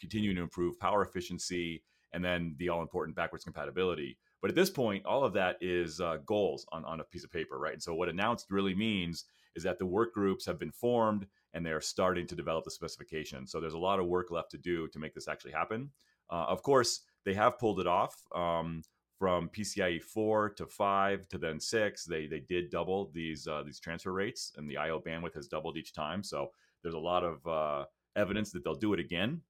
continuing 0.00 0.36
to 0.36 0.42
improve 0.42 0.78
power 0.78 1.02
efficiency, 1.02 1.82
and 2.12 2.24
then 2.24 2.54
the 2.58 2.68
all 2.68 2.82
important 2.82 3.16
backwards 3.16 3.44
compatibility. 3.44 4.16
But 4.40 4.50
at 4.50 4.56
this 4.56 4.70
point, 4.70 5.06
all 5.06 5.24
of 5.24 5.32
that 5.34 5.56
is 5.60 6.00
uh, 6.00 6.18
goals 6.26 6.66
on, 6.70 6.84
on 6.84 7.00
a 7.00 7.04
piece 7.04 7.24
of 7.24 7.32
paper, 7.32 7.58
right? 7.58 7.72
And 7.72 7.82
so 7.82 7.94
what 7.94 8.08
announced 8.08 8.50
really 8.50 8.74
means 8.74 9.24
is 9.56 9.62
that 9.62 9.78
the 9.78 9.86
work 9.86 10.12
groups 10.12 10.44
have 10.46 10.58
been 10.58 10.70
formed 10.70 11.26
and 11.54 11.64
they're 11.64 11.80
starting 11.80 12.26
to 12.26 12.34
develop 12.34 12.64
the 12.64 12.70
specification. 12.70 13.46
So 13.46 13.60
there's 13.60 13.74
a 13.74 13.78
lot 13.78 14.00
of 14.00 14.06
work 14.06 14.30
left 14.30 14.50
to 14.50 14.58
do 14.58 14.88
to 14.88 14.98
make 14.98 15.14
this 15.14 15.28
actually 15.28 15.52
happen. 15.52 15.90
Uh, 16.30 16.44
of 16.48 16.62
course, 16.62 17.02
they 17.24 17.34
have 17.34 17.58
pulled 17.58 17.80
it 17.80 17.86
off 17.86 18.16
um, 18.34 18.82
from 19.18 19.48
PCIe 19.48 20.02
4 20.02 20.50
to 20.50 20.66
5 20.66 21.28
to 21.28 21.38
then 21.38 21.60
6. 21.60 22.04
They 22.04 22.26
they 22.26 22.40
did 22.40 22.70
double 22.70 23.10
these 23.14 23.46
uh, 23.46 23.62
these 23.64 23.80
transfer 23.80 24.12
rates, 24.12 24.52
and 24.56 24.68
the 24.68 24.76
I/O 24.76 25.00
bandwidth 25.00 25.34
has 25.34 25.48
doubled 25.48 25.76
each 25.76 25.94
time. 25.94 26.22
So 26.22 26.50
there's 26.82 26.94
a 26.94 26.98
lot 26.98 27.24
of 27.24 27.46
uh, 27.46 27.84
evidence 28.16 28.50
that 28.52 28.64
they'll 28.64 28.74
do 28.74 28.92
it 28.92 29.00
again. 29.00 29.40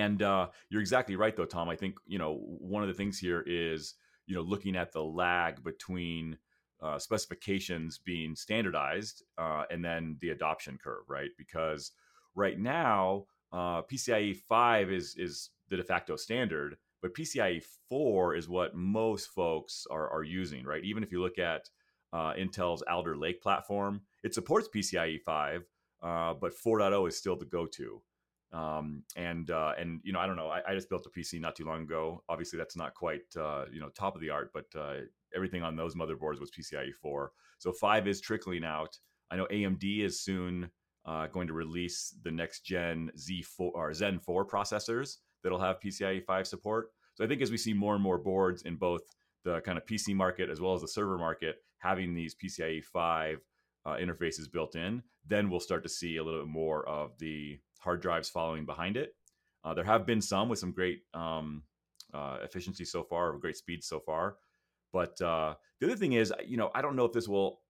And 0.00 0.22
uh, 0.22 0.48
you're 0.70 0.80
exactly 0.80 1.14
right, 1.14 1.36
though, 1.36 1.44
Tom. 1.44 1.68
I 1.68 1.76
think 1.76 1.98
you 2.06 2.18
know 2.18 2.40
one 2.42 2.82
of 2.82 2.88
the 2.88 2.94
things 2.94 3.18
here 3.18 3.44
is 3.46 3.94
you 4.26 4.34
know 4.34 4.42
looking 4.42 4.76
at 4.76 4.92
the 4.92 5.02
lag 5.02 5.62
between 5.62 6.36
uh, 6.82 6.98
specifications 6.98 7.98
being 7.98 8.34
standardized 8.34 9.22
uh, 9.38 9.64
and 9.70 9.84
then 9.84 10.16
the 10.20 10.30
adoption 10.30 10.78
curve, 10.82 11.04
right? 11.08 11.30
Because 11.38 11.92
right 12.34 12.58
now 12.58 13.26
uh, 13.52 13.82
PCIe 13.82 14.36
five 14.48 14.90
is 14.90 15.14
is 15.16 15.50
the 15.68 15.76
de 15.76 15.84
facto 15.84 16.16
standard, 16.16 16.76
but 17.00 17.14
PCIe 17.14 17.62
four 17.88 18.34
is 18.34 18.48
what 18.48 18.74
most 18.74 19.28
folks 19.28 19.86
are 19.90 20.10
are 20.10 20.24
using, 20.24 20.64
right? 20.64 20.84
Even 20.84 21.04
if 21.04 21.12
you 21.12 21.22
look 21.22 21.38
at 21.38 21.68
uh, 22.12 22.32
Intel's 22.34 22.82
Alder 22.90 23.16
Lake 23.16 23.40
platform, 23.40 24.00
it 24.24 24.34
supports 24.34 24.68
PCIe 24.74 25.20
five, 25.20 25.64
uh, 26.02 26.34
but 26.34 26.52
4.0 26.52 27.08
is 27.08 27.16
still 27.16 27.36
the 27.36 27.44
go 27.44 27.66
to. 27.66 28.00
Um, 28.54 29.02
and 29.16 29.50
uh, 29.50 29.72
and 29.76 30.00
you 30.04 30.12
know 30.12 30.20
I 30.20 30.26
don't 30.26 30.36
know 30.36 30.46
I, 30.46 30.60
I, 30.68 30.74
just 30.74 30.88
built 30.88 31.06
a 31.06 31.10
PC 31.10 31.40
not 31.40 31.56
too 31.56 31.64
long 31.64 31.82
ago. 31.82 32.22
Obviously 32.28 32.56
that's 32.56 32.76
not 32.76 32.94
quite 32.94 33.22
uh, 33.36 33.64
you 33.72 33.80
know 33.80 33.88
top 33.88 34.14
of 34.14 34.20
the 34.20 34.30
art, 34.30 34.52
but 34.54 34.66
uh, 34.78 35.00
everything 35.34 35.64
on 35.64 35.74
those 35.74 35.96
motherboards 35.96 36.38
was 36.38 36.52
PCIe 36.52 36.94
4. 37.02 37.32
So 37.58 37.72
five 37.72 38.06
is 38.06 38.20
trickling 38.20 38.64
out. 38.64 38.96
I 39.32 39.36
know 39.36 39.48
AMD 39.50 40.04
is 40.04 40.20
soon 40.20 40.70
uh, 41.04 41.26
going 41.26 41.48
to 41.48 41.52
release 41.52 42.14
the 42.22 42.30
next 42.30 42.60
gen 42.60 43.10
Z4 43.16 43.58
or 43.58 43.92
Zen 43.92 44.20
4 44.20 44.46
processors 44.46 45.16
that'll 45.42 45.60
have 45.60 45.80
PCIe 45.80 46.24
5 46.24 46.46
support. 46.46 46.90
So 47.14 47.24
I 47.24 47.26
think 47.26 47.42
as 47.42 47.50
we 47.50 47.56
see 47.56 47.72
more 47.72 47.94
and 47.94 48.02
more 48.02 48.18
boards 48.18 48.62
in 48.62 48.76
both 48.76 49.02
the 49.44 49.60
kind 49.62 49.76
of 49.76 49.84
PC 49.84 50.14
market 50.14 50.48
as 50.48 50.60
well 50.60 50.74
as 50.74 50.80
the 50.80 50.88
server 50.88 51.18
market 51.18 51.56
having 51.78 52.14
these 52.14 52.34
PCIe 52.34 52.84
5 52.84 53.38
uh, 53.86 53.96
interfaces 53.96 54.50
built 54.50 54.76
in, 54.76 55.02
then 55.26 55.50
we'll 55.50 55.60
start 55.60 55.82
to 55.82 55.88
see 55.88 56.16
a 56.16 56.24
little 56.24 56.40
bit 56.40 56.48
more 56.48 56.88
of 56.88 57.18
the 57.18 57.58
hard 57.84 58.02
drives 58.02 58.28
following 58.28 58.66
behind 58.66 58.96
it. 58.96 59.14
Uh, 59.62 59.74
there 59.74 59.84
have 59.84 60.04
been 60.06 60.20
some 60.20 60.48
with 60.48 60.58
some 60.58 60.72
great 60.72 61.00
um, 61.14 61.62
uh, 62.12 62.38
efficiency 62.42 62.84
so 62.84 63.02
far, 63.02 63.32
or 63.32 63.38
great 63.38 63.56
speed 63.56 63.84
so 63.84 64.00
far. 64.00 64.36
But 64.92 65.20
uh, 65.20 65.54
the 65.80 65.86
other 65.86 65.96
thing 65.96 66.12
is, 66.12 66.32
you 66.46 66.56
know, 66.56 66.70
I 66.74 66.82
don't 66.82 66.96
know 66.96 67.04
if 67.04 67.12
this 67.12 67.28
will 67.28 67.60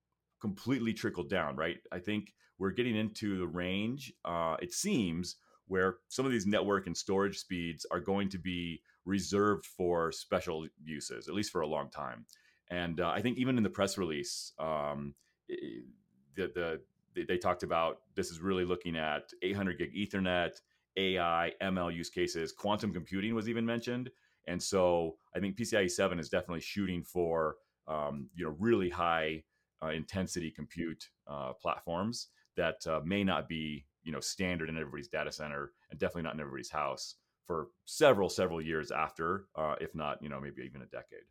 completely 0.41 0.93
trickle 0.93 1.23
down, 1.23 1.55
right? 1.55 1.77
I 1.91 1.99
think 1.99 2.33
we're 2.57 2.71
getting 2.71 2.95
into 2.95 3.37
the 3.37 3.47
range, 3.47 4.13
uh, 4.23 4.57
it 4.61 4.73
seems, 4.73 5.35
where 5.67 5.95
some 6.09 6.25
of 6.25 6.31
these 6.31 6.45
network 6.45 6.87
and 6.87 6.95
storage 6.95 7.37
speeds 7.37 7.85
are 7.91 7.99
going 7.99 8.29
to 8.29 8.37
be 8.37 8.81
reserved 9.05 9.65
for 9.65 10.11
special 10.11 10.67
uses, 10.83 11.27
at 11.27 11.33
least 11.33 11.51
for 11.51 11.61
a 11.61 11.67
long 11.67 11.89
time. 11.89 12.25
And 12.69 12.99
uh, 12.99 13.09
I 13.09 13.21
think 13.21 13.37
even 13.37 13.57
in 13.57 13.63
the 13.63 13.69
press 13.69 13.97
release, 13.97 14.53
um, 14.59 15.15
the, 15.47 16.51
the 16.53 16.81
they 17.23 17.37
talked 17.37 17.63
about 17.63 17.99
this 18.15 18.31
is 18.31 18.39
really 18.39 18.65
looking 18.65 18.95
at 18.95 19.31
800 19.41 19.77
gig 19.77 19.93
Ethernet, 19.95 20.59
AI, 20.97 21.51
ML 21.61 21.93
use 21.93 22.09
cases. 22.09 22.51
Quantum 22.51 22.93
computing 22.93 23.35
was 23.35 23.49
even 23.49 23.65
mentioned, 23.65 24.09
and 24.47 24.61
so 24.61 25.15
I 25.35 25.39
think 25.39 25.57
PCIe 25.57 25.89
7 25.89 26.19
is 26.19 26.29
definitely 26.29 26.61
shooting 26.61 27.03
for 27.03 27.55
um, 27.87 28.29
you 28.35 28.45
know 28.45 28.55
really 28.59 28.89
high 28.89 29.43
uh, 29.83 29.89
intensity 29.89 30.51
compute 30.51 31.09
uh, 31.27 31.53
platforms 31.53 32.27
that 32.55 32.85
uh, 32.87 33.01
may 33.03 33.23
not 33.23 33.47
be 33.47 33.85
you 34.03 34.11
know 34.11 34.19
standard 34.19 34.69
in 34.69 34.77
everybody's 34.77 35.07
data 35.07 35.31
center 35.31 35.71
and 35.89 35.99
definitely 35.99 36.23
not 36.23 36.33
in 36.33 36.39
everybody's 36.39 36.71
house 36.71 37.15
for 37.45 37.67
several 37.85 38.29
several 38.29 38.61
years 38.61 38.91
after, 38.91 39.45
uh, 39.55 39.75
if 39.79 39.93
not 39.95 40.21
you 40.21 40.29
know 40.29 40.39
maybe 40.39 40.63
even 40.63 40.81
a 40.81 40.87
decade 40.87 41.25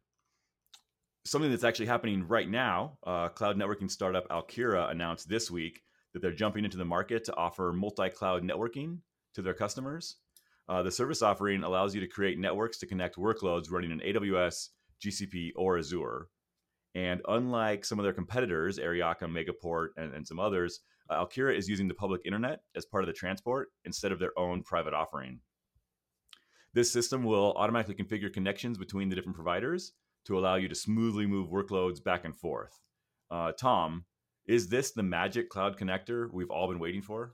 something 1.24 1.50
that's 1.50 1.64
actually 1.64 1.86
happening 1.86 2.26
right 2.26 2.48
now. 2.48 2.98
Uh, 3.06 3.28
cloud 3.28 3.56
networking 3.56 3.90
startup 3.90 4.28
Alkira 4.28 4.90
announced 4.90 5.28
this 5.28 5.50
week 5.50 5.82
that 6.12 6.20
they're 6.20 6.32
jumping 6.32 6.64
into 6.64 6.76
the 6.76 6.84
market 6.84 7.24
to 7.24 7.36
offer 7.36 7.72
multi 7.72 8.08
cloud 8.08 8.42
networking 8.42 8.98
to 9.34 9.42
their 9.42 9.54
customers. 9.54 10.16
Uh, 10.68 10.82
the 10.82 10.90
service 10.90 11.22
offering 11.22 11.62
allows 11.62 11.94
you 11.94 12.00
to 12.00 12.06
create 12.06 12.38
networks 12.38 12.78
to 12.78 12.86
connect 12.86 13.16
workloads 13.16 13.70
running 13.70 13.90
in 13.90 14.00
AWS, 14.00 14.68
GCP, 15.04 15.50
or 15.56 15.78
Azure. 15.78 16.28
And 16.94 17.20
unlike 17.28 17.84
some 17.84 17.98
of 17.98 18.04
their 18.04 18.12
competitors, 18.12 18.78
Aryaka, 18.78 19.24
Megaport, 19.24 19.88
and, 19.96 20.14
and 20.14 20.26
some 20.26 20.38
others, 20.38 20.80
uh, 21.10 21.24
Alkira 21.24 21.56
is 21.56 21.68
using 21.68 21.88
the 21.88 21.94
public 21.94 22.22
internet 22.24 22.60
as 22.76 22.86
part 22.86 23.02
of 23.02 23.08
the 23.08 23.12
transport 23.12 23.68
instead 23.84 24.12
of 24.12 24.18
their 24.18 24.38
own 24.38 24.62
private 24.62 24.94
offering. 24.94 25.40
This 26.72 26.90
system 26.90 27.24
will 27.24 27.52
automatically 27.56 27.94
configure 27.94 28.32
connections 28.32 28.78
between 28.78 29.08
the 29.08 29.14
different 29.14 29.36
providers 29.36 29.92
to 30.24 30.38
allow 30.38 30.56
you 30.56 30.68
to 30.68 30.74
smoothly 30.74 31.26
move 31.26 31.50
workloads 31.50 32.02
back 32.02 32.24
and 32.24 32.36
forth. 32.36 32.80
Uh, 33.30 33.52
Tom, 33.52 34.04
is 34.46 34.68
this 34.68 34.92
the 34.92 35.02
magic 35.02 35.48
cloud 35.48 35.78
connector 35.78 36.30
we've 36.32 36.50
all 36.50 36.68
been 36.68 36.78
waiting 36.78 37.02
for? 37.02 37.32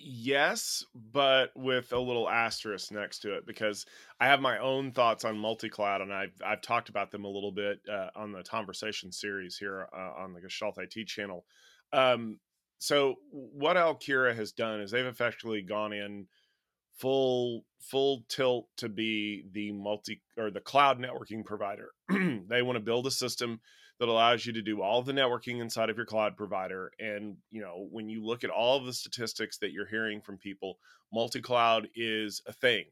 Yes, 0.00 0.84
but 0.94 1.50
with 1.56 1.92
a 1.92 1.98
little 1.98 2.28
asterisk 2.28 2.92
next 2.92 3.18
to 3.20 3.34
it 3.34 3.46
because 3.46 3.84
I 4.20 4.26
have 4.26 4.40
my 4.40 4.58
own 4.58 4.92
thoughts 4.92 5.24
on 5.24 5.36
multi-cloud, 5.36 6.00
and 6.00 6.12
I've 6.12 6.40
I've 6.44 6.62
talked 6.62 6.88
about 6.88 7.10
them 7.10 7.24
a 7.24 7.30
little 7.30 7.50
bit 7.50 7.80
uh, 7.90 8.10
on 8.14 8.30
the 8.30 8.44
conversation 8.44 9.10
series 9.10 9.56
here 9.56 9.88
uh, 9.92 10.22
on 10.22 10.32
the 10.32 10.40
Gestalt 10.40 10.78
IT 10.78 11.08
channel. 11.08 11.44
Um, 11.92 12.38
so 12.78 13.16
what 13.30 13.76
Alkira 13.76 14.36
has 14.36 14.52
done 14.52 14.80
is 14.80 14.92
they've 14.92 15.04
effectively 15.04 15.62
gone 15.62 15.92
in 15.92 16.28
full 16.98 17.64
full 17.80 18.24
tilt 18.28 18.66
to 18.76 18.88
be 18.88 19.44
the 19.52 19.72
multi 19.72 20.20
or 20.36 20.50
the 20.50 20.60
cloud 20.60 20.98
networking 20.98 21.44
provider. 21.44 21.90
they 22.08 22.62
want 22.62 22.76
to 22.76 22.84
build 22.84 23.06
a 23.06 23.10
system 23.10 23.60
that 23.98 24.08
allows 24.08 24.46
you 24.46 24.52
to 24.52 24.62
do 24.62 24.82
all 24.82 25.02
the 25.02 25.12
networking 25.12 25.60
inside 25.60 25.90
of 25.90 25.96
your 25.96 26.06
cloud 26.06 26.36
provider 26.36 26.92
and 27.00 27.36
you 27.50 27.60
know 27.60 27.88
when 27.90 28.08
you 28.08 28.24
look 28.24 28.44
at 28.44 28.50
all 28.50 28.76
of 28.76 28.86
the 28.86 28.92
statistics 28.92 29.58
that 29.58 29.72
you're 29.72 29.86
hearing 29.86 30.20
from 30.20 30.38
people 30.38 30.78
multi-cloud 31.12 31.88
is 31.94 32.40
a 32.46 32.52
thing 32.52 32.84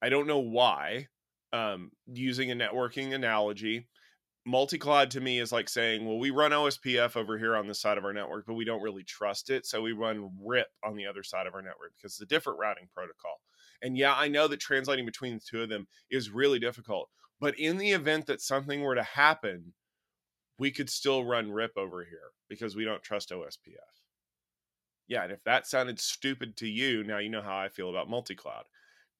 i 0.00 0.08
don't 0.08 0.26
know 0.26 0.40
why 0.40 1.06
um, 1.52 1.90
using 2.06 2.50
a 2.50 2.56
networking 2.56 3.14
analogy 3.14 3.86
multi-cloud 4.44 5.10
to 5.10 5.20
me 5.20 5.38
is 5.38 5.52
like 5.52 5.68
saying 5.68 6.04
well 6.04 6.18
we 6.18 6.30
run 6.30 6.50
ospf 6.50 7.16
over 7.16 7.38
here 7.38 7.54
on 7.54 7.68
this 7.68 7.80
side 7.80 7.96
of 7.96 8.04
our 8.04 8.12
network 8.12 8.44
but 8.44 8.54
we 8.54 8.64
don't 8.64 8.82
really 8.82 9.04
trust 9.04 9.50
it 9.50 9.64
so 9.64 9.80
we 9.80 9.92
run 9.92 10.28
rip 10.44 10.66
on 10.84 10.96
the 10.96 11.06
other 11.06 11.22
side 11.22 11.46
of 11.46 11.54
our 11.54 11.62
network 11.62 11.92
because 11.96 12.14
it's 12.14 12.22
a 12.22 12.26
different 12.26 12.58
routing 12.58 12.88
protocol 12.92 13.40
and 13.82 13.96
yeah 13.96 14.14
i 14.16 14.26
know 14.26 14.48
that 14.48 14.58
translating 14.58 15.06
between 15.06 15.34
the 15.34 15.42
two 15.48 15.62
of 15.62 15.68
them 15.68 15.86
is 16.10 16.30
really 16.30 16.58
difficult 16.58 17.08
but 17.40 17.56
in 17.56 17.78
the 17.78 17.92
event 17.92 18.26
that 18.26 18.40
something 18.40 18.80
were 18.82 18.96
to 18.96 19.02
happen 19.04 19.72
we 20.58 20.70
could 20.70 20.90
still 20.90 21.24
run 21.24 21.50
RIP 21.50 21.72
over 21.76 22.04
here 22.04 22.30
because 22.48 22.76
we 22.76 22.84
don't 22.84 23.02
trust 23.02 23.30
OSPF. 23.30 23.78
Yeah, 25.08 25.24
and 25.24 25.32
if 25.32 25.42
that 25.44 25.66
sounded 25.66 25.98
stupid 25.98 26.56
to 26.58 26.68
you, 26.68 27.02
now 27.02 27.18
you 27.18 27.28
know 27.30 27.42
how 27.42 27.58
I 27.58 27.68
feel 27.68 27.90
about 27.90 28.08
multi 28.08 28.36
cloud. 28.36 28.64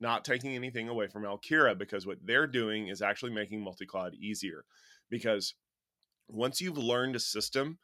Not 0.01 0.25
taking 0.25 0.55
anything 0.55 0.89
away 0.89 1.09
from 1.09 1.25
Alkira 1.25 1.77
because 1.77 2.07
what 2.07 2.19
they're 2.25 2.47
doing 2.47 2.87
is 2.87 3.03
actually 3.03 3.33
making 3.33 3.61
multi 3.61 3.87
cloud 3.87 4.15
easier. 4.15 4.65
Because 5.13 5.55
once 6.27 6.63
you've 6.63 6.79
learned 6.79 7.15
a 7.15 7.21
system, 7.21 7.79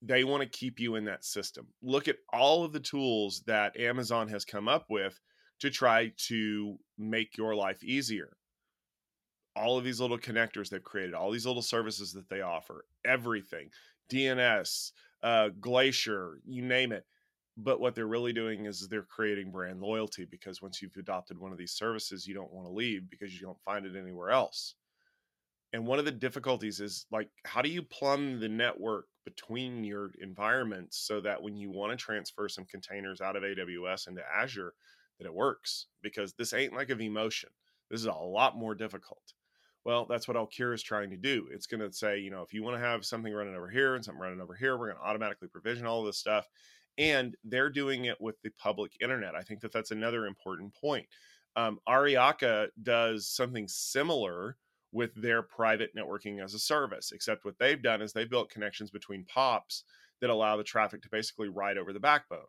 they 0.00 0.22
want 0.22 0.42
to 0.42 0.48
keep 0.48 0.78
you 0.78 0.94
in 0.94 1.04
that 1.06 1.24
system. 1.24 1.66
Look 1.82 2.06
at 2.06 2.18
all 2.32 2.64
of 2.64 2.72
the 2.72 2.78
tools 2.80 3.42
that 3.46 3.78
Amazon 3.78 4.28
has 4.28 4.44
come 4.44 4.68
up 4.68 4.86
with 4.88 5.18
to 5.58 5.68
try 5.68 6.12
to 6.28 6.78
make 6.96 7.36
your 7.36 7.56
life 7.56 7.82
easier. 7.82 8.36
All 9.56 9.76
of 9.76 9.84
these 9.84 10.00
little 10.00 10.16
connectors 10.16 10.70
they've 10.70 10.82
created, 10.82 11.12
all 11.12 11.32
these 11.32 11.44
little 11.44 11.60
services 11.60 12.12
that 12.12 12.28
they 12.30 12.40
offer, 12.40 12.84
everything, 13.04 13.70
DNS, 14.10 14.92
uh, 15.24 15.48
Glacier, 15.60 16.38
you 16.46 16.62
name 16.62 16.92
it. 16.92 17.04
But 17.56 17.80
what 17.80 17.96
they're 17.96 18.06
really 18.06 18.32
doing 18.32 18.66
is 18.66 18.86
they're 18.88 19.02
creating 19.02 19.50
brand 19.50 19.80
loyalty 19.80 20.24
because 20.24 20.62
once 20.62 20.80
you've 20.80 20.96
adopted 20.96 21.36
one 21.36 21.50
of 21.50 21.58
these 21.58 21.72
services, 21.72 22.28
you 22.28 22.32
don't 22.32 22.52
want 22.52 22.68
to 22.68 22.72
leave 22.72 23.10
because 23.10 23.34
you 23.34 23.40
don't 23.40 23.60
find 23.64 23.84
it 23.84 23.96
anywhere 23.96 24.30
else 24.30 24.76
and 25.72 25.86
one 25.86 25.98
of 25.98 26.04
the 26.04 26.10
difficulties 26.10 26.80
is 26.80 27.06
like 27.10 27.28
how 27.44 27.62
do 27.62 27.68
you 27.68 27.82
plumb 27.82 28.40
the 28.40 28.48
network 28.48 29.06
between 29.24 29.84
your 29.84 30.12
environments 30.20 30.98
so 30.98 31.20
that 31.20 31.42
when 31.42 31.56
you 31.56 31.70
want 31.70 31.92
to 31.92 31.96
transfer 31.96 32.48
some 32.48 32.64
containers 32.64 33.20
out 33.20 33.36
of 33.36 33.42
aws 33.42 34.08
into 34.08 34.22
azure 34.34 34.72
that 35.18 35.26
it 35.26 35.34
works? 35.34 35.86
Because 36.02 36.32
this 36.34 36.52
ain't 36.52 36.74
like 36.74 36.90
a 36.90 36.96
vMotion. 36.96 37.50
This 37.90 38.00
is 38.00 38.06
a 38.06 38.12
lot 38.12 38.56
more 38.56 38.74
difficult. 38.74 39.34
Well 39.84 40.06
that's 40.06 40.26
what 40.26 40.36
alkira 40.36 40.74
is 40.74 40.82
trying 40.82 41.10
to 41.10 41.16
do. 41.16 41.48
It's 41.52 41.66
going 41.66 41.80
to 41.80 41.92
say 41.92 42.18
you 42.18 42.30
know 42.30 42.42
if 42.42 42.52
you 42.52 42.62
want 42.62 42.76
to 42.76 42.86
have 42.86 43.04
something 43.04 43.32
running 43.32 43.54
over 43.54 43.68
here 43.68 43.94
and 43.94 44.04
something 44.04 44.20
running 44.20 44.40
over 44.40 44.54
here 44.54 44.76
we're 44.76 44.88
going 44.88 44.98
to 44.98 45.08
automatically 45.08 45.48
provision 45.48 45.86
all 45.86 46.00
of 46.00 46.06
this 46.06 46.18
stuff 46.18 46.48
and 46.98 47.36
they're 47.44 47.70
doing 47.70 48.04
it 48.06 48.20
with 48.20 48.40
the 48.42 48.50
public 48.58 48.92
internet. 49.00 49.34
I 49.34 49.42
think 49.42 49.60
that 49.60 49.72
that's 49.72 49.90
another 49.90 50.26
important 50.26 50.74
point. 50.74 51.06
Um, 51.56 51.78
Aryaka 51.88 52.68
does 52.82 53.28
something 53.28 53.66
similar 53.68 54.56
with 54.92 55.10
their 55.14 55.42
private 55.42 55.90
networking 55.96 56.42
as 56.42 56.54
a 56.54 56.58
service. 56.58 57.12
Except 57.12 57.44
what 57.44 57.58
they've 57.58 57.82
done 57.82 58.02
is 58.02 58.12
they've 58.12 58.30
built 58.30 58.50
connections 58.50 58.90
between 58.90 59.24
POPs 59.24 59.84
that 60.20 60.30
allow 60.30 60.56
the 60.56 60.64
traffic 60.64 61.02
to 61.02 61.08
basically 61.10 61.48
ride 61.48 61.78
over 61.78 61.92
the 61.92 62.00
backbone. 62.00 62.40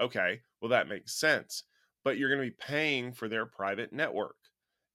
Okay, 0.00 0.40
well, 0.60 0.70
that 0.70 0.88
makes 0.88 1.18
sense. 1.18 1.64
But 2.04 2.18
you're 2.18 2.28
going 2.28 2.42
to 2.42 2.50
be 2.50 2.56
paying 2.58 3.12
for 3.12 3.28
their 3.28 3.46
private 3.46 3.92
network. 3.92 4.36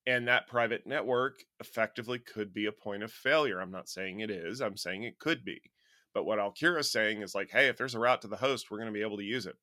And 0.07 0.27
that 0.27 0.47
private 0.47 0.87
network 0.87 1.43
effectively 1.59 2.19
could 2.19 2.53
be 2.53 2.65
a 2.65 2.71
point 2.71 3.03
of 3.03 3.11
failure. 3.11 3.59
I'm 3.59 3.71
not 3.71 3.89
saying 3.89 4.21
it 4.21 4.31
is, 4.31 4.61
I'm 4.61 4.77
saying 4.77 5.03
it 5.03 5.19
could 5.19 5.45
be. 5.45 5.61
But 6.13 6.25
what 6.25 6.39
Alkira 6.39 6.79
is 6.79 6.91
saying 6.91 7.21
is 7.21 7.35
like, 7.35 7.51
hey, 7.51 7.67
if 7.67 7.77
there's 7.77 7.95
a 7.95 7.99
route 7.99 8.21
to 8.23 8.27
the 8.27 8.37
host, 8.37 8.71
we're 8.71 8.79
going 8.79 8.91
to 8.91 8.97
be 8.97 9.03
able 9.03 9.17
to 9.17 9.23
use 9.23 9.45
it. 9.45 9.55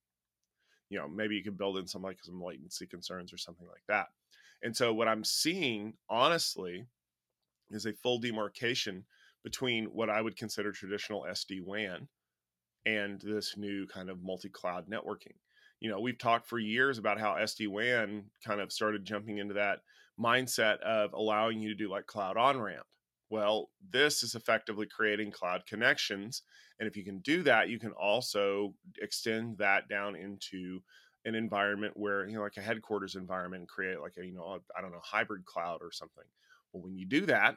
You 0.89 0.99
know, 0.99 1.09
maybe 1.09 1.35
you 1.35 1.43
could 1.43 1.59
build 1.59 1.79
in 1.79 1.89
some 1.89 2.03
like 2.03 2.19
some 2.23 2.41
latency 2.41 2.87
concerns 2.87 3.33
or 3.33 3.39
something 3.39 3.67
like 3.67 3.83
that. 3.89 4.07
And 4.63 4.77
so 4.77 4.95
what 4.95 5.09
I'm 5.09 5.25
seeing, 5.25 5.95
honestly, 6.09 6.87
is 7.71 7.87
a 7.87 7.93
full 7.95 8.19
demarcation 8.19 9.05
between 9.45 9.87
what 9.87 10.11
I 10.11 10.21
would 10.21 10.37
consider 10.37 10.73
traditional 10.73 11.27
SD 11.29 11.63
WAN 11.63 12.09
and 12.85 13.21
this 13.21 13.57
new 13.57 13.87
kind 13.87 14.11
of 14.11 14.23
multi 14.23 14.49
cloud 14.49 14.89
networking. 14.89 15.35
You 15.81 15.91
know, 15.91 16.01
we've 16.01 16.19
talked 16.19 16.49
for 16.49 16.59
years 16.59 16.99
about 16.99 17.21
how 17.21 17.35
SD 17.35 17.69
WAN 17.69 18.31
kind 18.45 18.61
of 18.61 18.73
started 18.73 19.05
jumping 19.05 19.39
into 19.39 19.55
that 19.55 19.81
mindset 20.19 20.81
of 20.81 21.13
allowing 21.13 21.61
you 21.61 21.69
to 21.69 21.75
do 21.75 21.91
like 21.91 22.07
cloud 22.07 22.37
on 22.37 22.61
ramp. 22.61 22.87
Well, 23.29 23.71
this 23.91 24.23
is 24.23 24.35
effectively 24.35 24.87
creating 24.87 25.33
cloud 25.33 25.67
connections. 25.67 26.43
And 26.79 26.89
if 26.89 26.97
you 26.97 27.05
can 27.05 27.19
do 27.19 27.43
that, 27.43 27.69
you 27.69 27.79
can 27.79 27.93
also 27.93 28.75
extend 29.03 29.59
that 29.59 29.89
down 29.89 30.15
into 30.15 30.81
an 31.25 31.35
environment 31.35 31.95
where, 31.97 32.27
you 32.27 32.37
know, 32.37 32.43
like 32.43 32.57
a 32.57 32.63
headquarters 32.63 33.17
environment 33.17 33.63
and 33.63 33.69
create 33.69 34.01
like 34.01 34.15
a, 34.17 34.25
you 34.25 34.33
know, 34.33 34.61
I 34.77 34.81
don't 34.81 34.93
know, 34.93 35.01
hybrid 35.03 35.45
cloud 35.45 35.81
or 35.83 35.91
something. 35.91 36.25
Well, 36.77 36.83
when 36.83 36.97
you 36.97 37.07
do 37.07 37.25
that, 37.27 37.57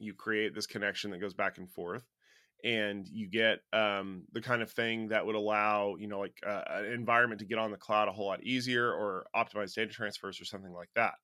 you 0.00 0.12
create 0.12 0.54
this 0.54 0.66
connection 0.66 1.12
that 1.12 1.18
goes 1.18 1.34
back 1.34 1.58
and 1.58 1.70
forth 1.70 2.04
and 2.64 3.06
you 3.06 3.28
get 3.28 3.60
um, 3.72 4.24
the 4.32 4.40
kind 4.40 4.62
of 4.62 4.70
thing 4.70 5.08
that 5.08 5.24
would 5.24 5.36
allow 5.36 5.94
you 5.96 6.08
know 6.08 6.18
like 6.18 6.36
uh, 6.44 6.62
an 6.68 6.86
environment 6.86 7.38
to 7.40 7.46
get 7.46 7.58
on 7.58 7.70
the 7.70 7.76
cloud 7.76 8.08
a 8.08 8.12
whole 8.12 8.26
lot 8.26 8.42
easier 8.42 8.92
or 8.92 9.26
optimize 9.34 9.74
data 9.74 9.92
transfers 9.92 10.40
or 10.40 10.44
something 10.44 10.72
like 10.72 10.90
that. 10.94 11.14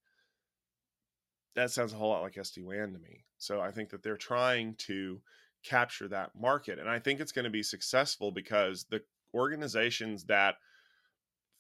That 1.57 1.71
sounds 1.71 1.93
a 1.93 1.97
whole 1.97 2.11
lot 2.11 2.23
like 2.23 2.35
sd-wan 2.35 2.93
to 2.93 2.99
me 2.99 3.25
so 3.39 3.61
i 3.61 3.71
think 3.71 3.91
that 3.91 4.03
they're 4.03 4.17
trying 4.17 4.75
to 4.79 5.21
capture 5.65 6.09
that 6.09 6.31
market 6.39 6.79
and 6.79 6.89
i 6.89 6.99
think 6.99 7.21
it's 7.21 7.33
going 7.33 7.45
to 7.45 7.51
be 7.51 7.63
successful 7.63 8.31
because 8.31 8.85
the 8.91 9.01
organizations 9.35 10.25
that 10.25 10.57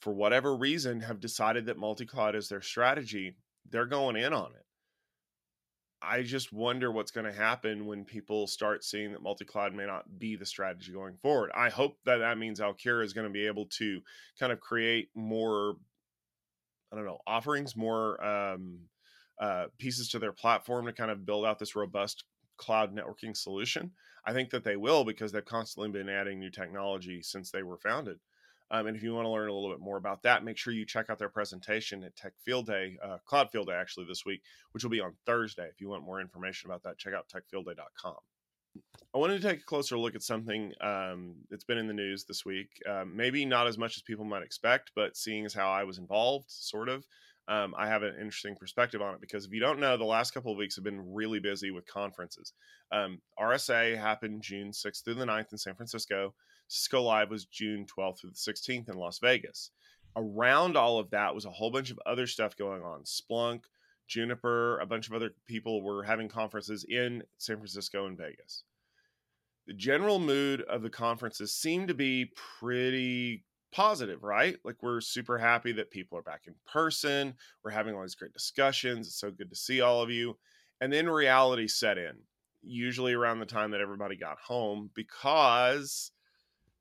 for 0.01 0.12
whatever 0.12 0.57
reason 0.57 1.01
have 1.01 1.20
decided 1.20 1.66
that 1.66 1.79
multi-cloud 1.79 2.35
is 2.37 2.49
their 2.49 2.61
strategy 2.61 3.37
they're 3.70 3.87
going 3.87 4.16
in 4.16 4.33
on 4.33 4.51
it 4.55 4.66
I 6.07 6.23
just 6.23 6.53
wonder 6.53 6.90
what's 6.90 7.11
going 7.11 7.27
to 7.27 7.33
happen 7.33 7.87
when 7.87 8.05
people 8.05 8.47
start 8.47 8.85
seeing 8.85 9.12
that 9.12 9.23
multi-cloud 9.23 9.75
may 9.75 9.87
not 9.87 10.19
be 10.19 10.37
the 10.37 10.47
strategy 10.47 10.93
going 10.93 11.17
forward. 11.17 11.51
I 11.55 11.69
hope 11.69 11.99
that 12.05 12.19
that 12.19 12.38
means 12.38 12.61
Alkira 12.61 13.05
is 13.05 13.12
going 13.12 13.27
to 13.27 13.33
be 13.33 13.47
able 13.47 13.67
to 13.79 14.01
kind 14.38 14.53
of 14.53 14.61
create 14.61 15.09
more, 15.14 15.77
I 16.93 16.97
don't 16.97 17.07
know, 17.07 17.19
offerings, 17.27 17.77
more 17.77 18.25
um, 18.25 18.79
uh, 19.40 19.67
pieces 19.79 20.09
to 20.11 20.19
their 20.19 20.33
platform 20.33 20.87
to 20.87 20.93
kind 20.93 21.11
of 21.11 21.27
build 21.27 21.45
out 21.45 21.59
this 21.59 21.77
robust 21.77 22.25
cloud 22.57 22.95
networking 22.95 23.37
solution. 23.37 23.93
I 24.27 24.33
think 24.33 24.51
that 24.51 24.64
they 24.64 24.77
will 24.77 25.05
because 25.05 25.33
they've 25.33 25.45
constantly 25.45 25.90
been 25.90 26.09
adding 26.09 26.38
new 26.38 26.51
technology 26.51 27.21
since 27.23 27.51
they 27.51 27.62
were 27.62 27.79
founded. 27.79 28.19
Um, 28.70 28.87
and 28.87 28.96
if 28.96 29.03
you 29.03 29.14
want 29.14 29.27
to 29.27 29.31
learn 29.31 29.48
a 29.48 29.53
little 29.53 29.70
bit 29.70 29.81
more 29.81 29.96
about 29.96 30.22
that, 30.22 30.44
make 30.44 30.57
sure 30.57 30.72
you 30.72 30.87
check 30.87 31.11
out 31.11 31.18
their 31.18 31.29
presentation 31.29 32.03
at 32.03 32.16
Tech 32.16 32.33
Field 32.44 32.66
Day, 32.66 32.96
uh, 33.05 33.18
Cloud 33.24 33.50
Field 33.50 33.66
Day, 33.66 33.74
actually, 33.74 34.07
this 34.07 34.24
week, 34.24 34.42
which 34.72 34.83
will 34.83 34.90
be 34.90 35.00
on 35.00 35.14
Thursday. 35.27 35.68
If 35.68 35.81
you 35.81 35.88
want 35.88 36.05
more 36.05 36.20
information 36.20 36.70
about 36.70 36.83
that, 36.85 36.98
check 36.98 37.12
out 37.14 37.27
techfieldday.com. 37.29 38.16
I 39.14 39.18
wanted 39.18 39.40
to 39.40 39.48
take 39.48 39.61
a 39.61 39.64
closer 39.64 39.96
look 39.96 40.16
at 40.16 40.22
something 40.22 40.72
um, 40.81 41.37
that's 41.50 41.64
been 41.64 41.79
in 41.79 41.87
the 41.87 41.94
news 41.94 42.24
this 42.24 42.44
week. 42.44 42.70
Um, 42.88 43.14
maybe 43.14 43.44
not 43.44 43.68
as 43.68 43.79
much 43.79 43.96
as 43.96 44.03
people 44.03 44.24
might 44.24 44.42
expect, 44.42 44.90
but 44.96 45.16
seeing 45.16 45.44
as 45.44 45.55
how 45.55 45.70
I 45.70 45.85
was 45.85 45.98
involved, 45.98 46.46
sort 46.48 46.88
of, 46.88 47.07
um, 47.46 47.74
I 47.77 47.88
have 47.88 48.03
an 48.03 48.14
interesting 48.14 48.57
perspective 48.57 49.03
on 49.03 49.14
it 49.14 49.20
because 49.20 49.44
if 49.44 49.53
you 49.53 49.61
don't 49.61 49.79
know, 49.79 49.96
the 49.96 50.05
last 50.05 50.33
couple 50.33 50.50
of 50.50 50.59
weeks 50.59 50.77
have 50.77 50.85
been 50.85 51.12
really 51.12 51.40
busy 51.40 51.70
with 51.70 51.87
conferences. 51.87 52.55
Um, 52.90 53.20
RSA 53.38 53.98
happened 53.98 54.42
June 54.42 54.70
6th 54.70 55.05
through 55.05 55.14
the 55.14 55.27
9th 55.27 55.53
in 55.53 55.59
San 55.59 55.74
Francisco. 55.74 56.35
Cisco 56.68 57.03
Live 57.03 57.31
was 57.31 57.44
June 57.44 57.87
12th 57.87 58.20
through 58.20 58.31
the 58.31 58.37
16th 58.37 58.88
in 58.88 58.96
Las 58.96 59.18
Vegas. 59.18 59.70
Around 60.16 60.77
all 60.77 60.98
of 60.98 61.11
that 61.11 61.35
was 61.35 61.44
a 61.44 61.50
whole 61.50 61.70
bunch 61.70 61.90
of 61.90 62.00
other 62.07 62.27
stuff 62.27 62.57
going 62.57 62.83
on. 62.83 63.03
Splunk, 63.03 63.64
Juniper, 64.07 64.79
a 64.79 64.87
bunch 64.87 65.09
of 65.09 65.14
other 65.14 65.35
people 65.46 65.83
were 65.83 66.03
having 66.03 66.29
conferences 66.29 66.85
in 66.88 67.22
San 67.38 67.57
Francisco 67.57 68.07
and 68.07 68.16
Vegas. 68.16 68.64
The 69.66 69.74
general 69.74 70.18
mood 70.18 70.62
of 70.62 70.83
the 70.83 70.90
conferences 70.90 71.55
seemed 71.55 71.88
to 71.88 71.94
be 71.94 72.31
pretty 72.61 73.44
positive, 73.72 74.22
right? 74.22 74.57
Like 74.62 74.83
we're 74.83 75.00
super 75.00 75.38
happy 75.38 75.72
that 75.72 75.90
people 75.90 76.16
are 76.18 76.22
back 76.22 76.42
in 76.46 76.55
person. 76.70 77.35
We're 77.64 77.72
having 77.72 77.94
all 77.94 78.03
these 78.03 78.14
great 78.14 78.33
discussions. 78.33 79.09
It's 79.09 79.16
so 79.18 79.31
good 79.31 79.50
to 79.50 79.57
see 79.57 79.81
all 79.81 80.00
of 80.03 80.11
you. 80.11 80.37
And 80.81 80.92
then 80.92 81.09
reality 81.09 81.66
set 81.66 81.98
in, 81.98 82.12
usually 82.62 83.14
around 83.14 83.40
the 83.40 83.46
time 83.46 83.70
that 83.72 83.81
everybody 83.81 84.16
got 84.16 84.38
home, 84.38 84.90
because 84.94 86.12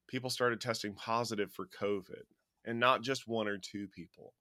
people 0.07 0.29
started 0.29 0.61
testing 0.61 0.93
positive 0.93 1.51
for 1.51 1.67
COVID 1.79 2.23
and 2.65 2.79
not 2.79 3.01
just 3.01 3.27
one 3.27 3.47
or 3.47 3.57
two 3.57 3.87
people. 3.87 4.33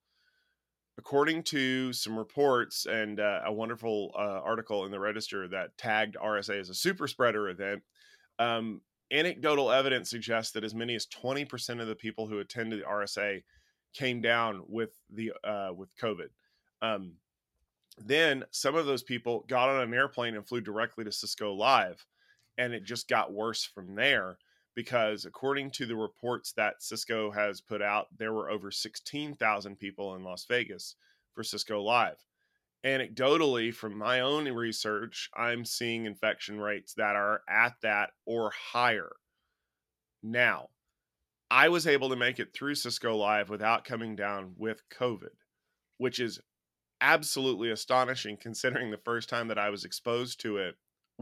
According 0.97 1.43
to 1.43 1.91
some 1.91 2.17
reports 2.17 2.85
and 2.85 3.19
uh, 3.19 3.41
a 3.45 3.51
wonderful 3.51 4.11
uh, 4.15 4.41
article 4.43 4.85
in 4.85 4.91
the 4.91 4.99
Register 4.99 5.47
that 5.47 5.77
tagged 5.77 6.15
RSA 6.15 6.59
as 6.59 6.69
a 6.69 6.75
super 6.75 7.07
spreader 7.07 7.49
event, 7.49 7.81
um, 8.37 8.81
anecdotal 9.11 9.71
evidence 9.71 10.09
suggests 10.09 10.51
that 10.53 10.63
as 10.63 10.75
many 10.75 10.93
as 10.95 11.07
20% 11.07 11.81
of 11.81 11.87
the 11.87 11.95
people 11.95 12.27
who 12.27 12.39
attended 12.39 12.79
the 12.79 12.85
RSA 12.85 13.41
came 13.93 14.21
down 14.21 14.63
with 14.67 14.91
the 15.11 15.31
uh, 15.43 15.71
with 15.75 15.89
COVID. 15.97 16.29
Um, 16.81 17.13
then 17.97 18.43
some 18.51 18.75
of 18.75 18.85
those 18.85 19.03
people 19.03 19.45
got 19.47 19.69
on 19.69 19.81
an 19.81 19.93
airplane 19.93 20.35
and 20.35 20.47
flew 20.47 20.61
directly 20.61 21.03
to 21.03 21.11
Cisco 21.11 21.53
Live, 21.53 22.05
and 22.57 22.73
it 22.73 22.83
just 22.83 23.07
got 23.07 23.33
worse 23.33 23.63
from 23.63 23.95
there 23.95 24.37
because 24.75 25.25
according 25.25 25.71
to 25.71 25.85
the 25.85 25.95
reports 25.95 26.51
that 26.53 26.81
Cisco 26.81 27.31
has 27.31 27.61
put 27.61 27.81
out, 27.81 28.07
there 28.17 28.33
were 28.33 28.49
over 28.49 28.71
16,000 28.71 29.77
people 29.77 30.15
in 30.15 30.23
Las 30.23 30.45
Vegas 30.45 30.95
for 31.33 31.43
Cisco 31.43 31.81
Live. 31.81 32.25
Anecdotally, 32.85 33.73
from 33.73 33.97
my 33.97 34.19
own 34.19 34.45
research, 34.51 35.29
I'm 35.35 35.63
seeing 35.63 36.05
infection 36.05 36.59
rates 36.59 36.93
that 36.95 37.15
are 37.15 37.41
at 37.47 37.75
that 37.81 38.11
or 38.25 38.51
higher. 38.73 39.13
Now, 40.21 40.69
I 41.49 41.69
was 41.69 41.87
able 41.87 42.09
to 42.09 42.15
make 42.15 42.39
it 42.39 42.53
through 42.53 42.75
Cisco 42.75 43.15
Live 43.15 43.49
without 43.49 43.85
coming 43.85 44.15
down 44.15 44.55
with 44.57 44.81
COVID, 44.89 45.35
which 45.97 46.19
is 46.19 46.41
absolutely 46.99 47.69
astonishing 47.69 48.37
considering 48.37 48.89
the 48.89 48.97
first 48.97 49.29
time 49.29 49.49
that 49.49 49.59
I 49.59 49.69
was 49.69 49.85
exposed 49.85 50.39
to 50.41 50.57
it 50.57 50.75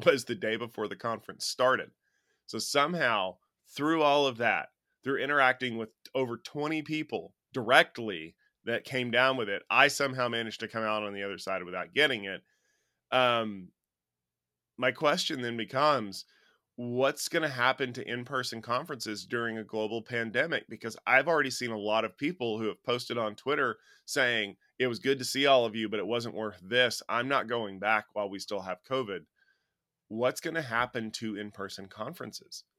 was 0.06 0.26
the 0.26 0.36
day 0.36 0.56
before 0.56 0.88
the 0.88 0.96
conference 0.96 1.46
started. 1.46 1.92
So 2.46 2.60
somehow, 2.60 3.38
through 3.76 4.02
all 4.02 4.28
of 4.28 4.38
that, 4.38 4.70
through 5.04 5.24
interacting 5.24 5.78
with 5.78 5.90
over 6.14 6.38
20 6.38 6.82
people 6.82 7.34
directly 7.54 8.36
that 8.66 8.84
came 8.84 9.12
down 9.12 9.38
with 9.38 9.50
it, 9.50 9.64
I 9.70 9.88
somehow 9.88 10.28
managed 10.28 10.60
to 10.60 10.68
come 10.68 10.84
out 10.84 11.04
on 11.04 11.14
the 11.14 11.24
other 11.24 11.38
side 11.38 11.64
without 11.64 11.94
getting 11.94 12.26
it. 12.26 12.42
Um, 13.12 13.70
my 14.78 14.92
question 14.92 15.42
then 15.42 15.58
becomes 15.58 16.26
what's 16.76 17.28
going 17.28 17.44
to 17.44 17.50
happen 17.50 17.94
to 17.94 18.08
in-person 18.08 18.62
conferences 18.62 19.26
during 19.26 19.58
a 19.58 19.64
global 19.64 20.02
pandemic? 20.02 20.64
Because 20.70 20.98
i've 21.06 21.28
already 21.28 21.52
seen 21.52 21.70
a 21.70 21.78
lot 21.78 22.06
of 22.06 22.18
people 22.18 22.58
who 22.58 22.68
have 22.68 22.82
posted 22.84 23.18
on 23.18 23.36
twitter 23.36 23.78
saying 24.06 24.56
it 24.80 24.88
was 24.88 24.98
good 24.98 25.20
to 25.20 25.26
see 25.26 25.46
all 25.46 25.66
of 25.66 25.76
you 25.76 25.90
but 25.90 26.00
it 26.00 26.08
wasn't 26.08 26.34
worth 26.34 26.60
this. 26.64 27.04
I'm 27.10 27.28
not 27.28 27.48
going 27.48 27.78
back 27.78 28.06
while 28.14 28.30
we 28.30 28.40
still 28.40 28.62
have 28.62 28.84
covid. 28.90 29.26
What's 30.08 30.42
going 30.42 30.56
to 30.56 30.62
happen 30.62 31.12
to 31.12 31.38
in-person 31.38 31.88
conferences? 31.88 32.64
eh, 32.64 32.71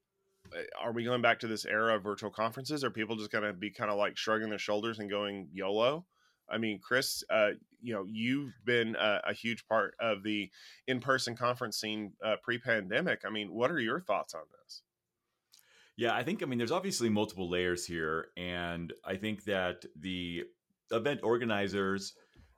are 0.80 0.92
we 0.92 1.04
going 1.04 1.22
back 1.22 1.40
to 1.40 1.46
this 1.46 1.64
era 1.64 1.96
of 1.96 2.02
virtual 2.02 2.30
conferences 2.30 2.84
are 2.84 2.90
people 2.90 3.16
just 3.16 3.32
going 3.32 3.44
to 3.44 3.52
be 3.52 3.70
kind 3.70 3.90
of 3.90 3.96
like 3.96 4.16
shrugging 4.16 4.50
their 4.50 4.58
shoulders 4.58 4.98
and 4.98 5.08
going 5.08 5.48
yolo 5.52 6.04
I 6.52 6.58
mean, 6.58 6.80
Chris, 6.80 7.24
uh, 7.30 7.50
you 7.80 7.94
know, 7.94 8.04
you've 8.06 8.52
been 8.64 8.94
a, 8.96 9.20
a, 9.28 9.32
huge 9.32 9.66
part 9.66 9.94
of 9.98 10.22
the 10.22 10.50
in-person 10.86 11.34
conference 11.34 11.78
scene 11.78 12.12
uh, 12.24 12.36
pre-pandemic. 12.42 13.22
I 13.26 13.30
mean, 13.30 13.52
what 13.52 13.70
are 13.70 13.80
your 13.80 14.00
thoughts 14.00 14.34
on 14.34 14.42
this? 14.62 14.82
Yeah, 15.96 16.14
I 16.14 16.22
think 16.22 16.42
I 16.42 16.46
mean 16.46 16.58
there's 16.58 16.72
obviously 16.72 17.10
multiple 17.10 17.50
layers 17.50 17.84
here, 17.84 18.28
and 18.36 18.92
I 19.04 19.16
think 19.16 19.44
that 19.44 19.84
the 19.94 20.44
event 20.90 21.20
organizers, 21.22 22.14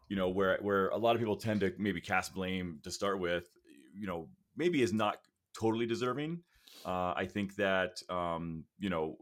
you 0.08 0.16
know, 0.16 0.28
where 0.28 0.58
where 0.60 0.88
a 0.88 0.96
lot 0.96 1.16
of 1.16 1.20
people 1.20 1.36
tend 1.36 1.60
to 1.60 1.72
maybe 1.78 2.00
cast 2.00 2.32
blame 2.32 2.78
to 2.84 2.90
start 2.92 3.18
with, 3.18 3.48
you 3.92 4.06
know, 4.06 4.28
maybe 4.56 4.82
is 4.82 4.92
not 4.92 5.18
totally 5.58 5.84
deserving. 5.84 6.42
Uh, 6.84 7.14
I 7.16 7.26
think 7.26 7.56
that 7.56 8.02
um, 8.10 8.64
you 8.78 8.90
know 8.90 9.16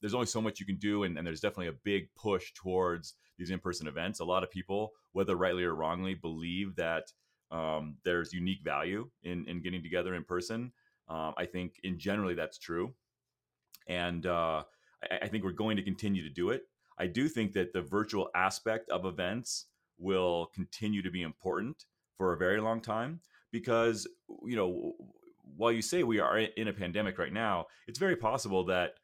there's 0.00 0.14
only 0.14 0.26
so 0.26 0.40
much 0.40 0.60
you 0.60 0.66
can 0.66 0.76
do, 0.76 1.04
and, 1.04 1.16
and 1.16 1.26
there's 1.26 1.40
definitely 1.40 1.68
a 1.68 1.78
big 1.84 2.14
push 2.14 2.52
towards 2.54 3.14
these 3.38 3.50
in-person 3.50 3.86
events. 3.86 4.20
A 4.20 4.24
lot 4.24 4.42
of 4.42 4.50
people, 4.50 4.92
whether 5.12 5.36
rightly 5.36 5.64
or 5.64 5.74
wrongly, 5.74 6.14
believe 6.14 6.76
that 6.76 7.12
um, 7.50 7.96
there's 8.04 8.32
unique 8.32 8.62
value 8.64 9.08
in 9.22 9.46
in 9.46 9.62
getting 9.62 9.82
together 9.82 10.14
in 10.14 10.24
person. 10.24 10.72
Um, 11.08 11.34
I 11.36 11.44
think 11.44 11.74
in 11.82 11.98
generally 11.98 12.34
that's 12.34 12.58
true, 12.58 12.94
and 13.86 14.24
uh, 14.26 14.62
I, 15.10 15.18
I, 15.22 15.28
think 15.28 15.44
we're 15.44 15.52
going 15.52 15.76
to 15.76 15.82
continue 15.82 16.22
to 16.22 16.30
do 16.30 16.50
it. 16.50 16.62
I 16.98 17.06
do 17.06 17.28
think 17.28 17.52
that 17.52 17.74
the 17.74 17.82
virtual 17.82 18.30
aspect 18.34 18.88
of 18.88 19.04
events 19.04 19.66
will 19.98 20.50
continue 20.54 21.02
to 21.02 21.10
be 21.10 21.22
important 21.22 21.84
for 22.16 22.32
a 22.32 22.38
very 22.38 22.60
long 22.60 22.80
time 22.80 23.20
because 23.52 24.06
you 24.46 24.56
know 24.56 24.94
while 25.56 25.72
you 25.72 25.82
say 25.82 26.02
we 26.02 26.20
are 26.20 26.38
in 26.38 26.68
a 26.68 26.72
pandemic 26.72 27.18
right 27.18 27.32
now, 27.32 27.66
it's 27.86 27.98
very 27.98 28.16
possible 28.16 28.64
that 28.66 28.94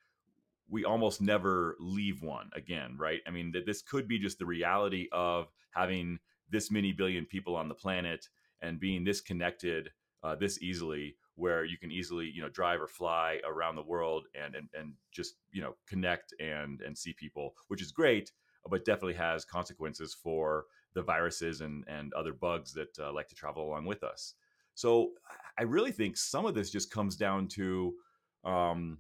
we 0.68 0.84
almost 0.84 1.20
never 1.20 1.76
leave 1.80 2.22
one 2.22 2.50
again, 2.54 2.96
right? 2.98 3.20
I 3.26 3.30
mean, 3.30 3.52
that 3.52 3.66
this 3.66 3.82
could 3.82 4.06
be 4.06 4.18
just 4.18 4.38
the 4.38 4.46
reality 4.46 5.08
of 5.12 5.48
having 5.72 6.18
this 6.50 6.70
many 6.70 6.92
billion 6.92 7.24
people 7.24 7.56
on 7.56 7.68
the 7.68 7.74
planet 7.74 8.28
and 8.62 8.80
being 8.80 9.04
this 9.04 9.20
connected 9.20 9.90
uh, 10.22 10.34
this 10.34 10.60
easily 10.60 11.16
where 11.36 11.64
you 11.64 11.78
can 11.78 11.90
easily 11.90 12.26
you 12.26 12.42
know 12.42 12.48
drive 12.48 12.80
or 12.80 12.86
fly 12.86 13.40
around 13.46 13.76
the 13.76 13.82
world 13.82 14.26
and 14.34 14.54
and, 14.54 14.68
and 14.74 14.92
just 15.10 15.34
you 15.52 15.62
know 15.62 15.74
connect 15.86 16.34
and 16.40 16.80
and 16.82 16.96
see 16.96 17.12
people 17.14 17.54
which 17.68 17.80
is 17.80 17.92
great 17.92 18.32
but 18.68 18.84
definitely 18.84 19.14
has 19.14 19.44
consequences 19.44 20.14
for 20.14 20.66
the 20.94 21.02
viruses 21.02 21.62
and 21.62 21.84
and 21.88 22.12
other 22.12 22.34
bugs 22.34 22.74
that 22.74 22.96
uh, 22.98 23.12
like 23.12 23.28
to 23.28 23.34
travel 23.34 23.66
along 23.66 23.86
with 23.86 24.02
us 24.04 24.34
so 24.74 25.10
i 25.58 25.62
really 25.62 25.92
think 25.92 26.16
some 26.16 26.46
of 26.46 26.54
this 26.54 26.70
just 26.70 26.90
comes 26.90 27.16
down 27.16 27.48
to 27.48 27.94
um, 28.44 28.98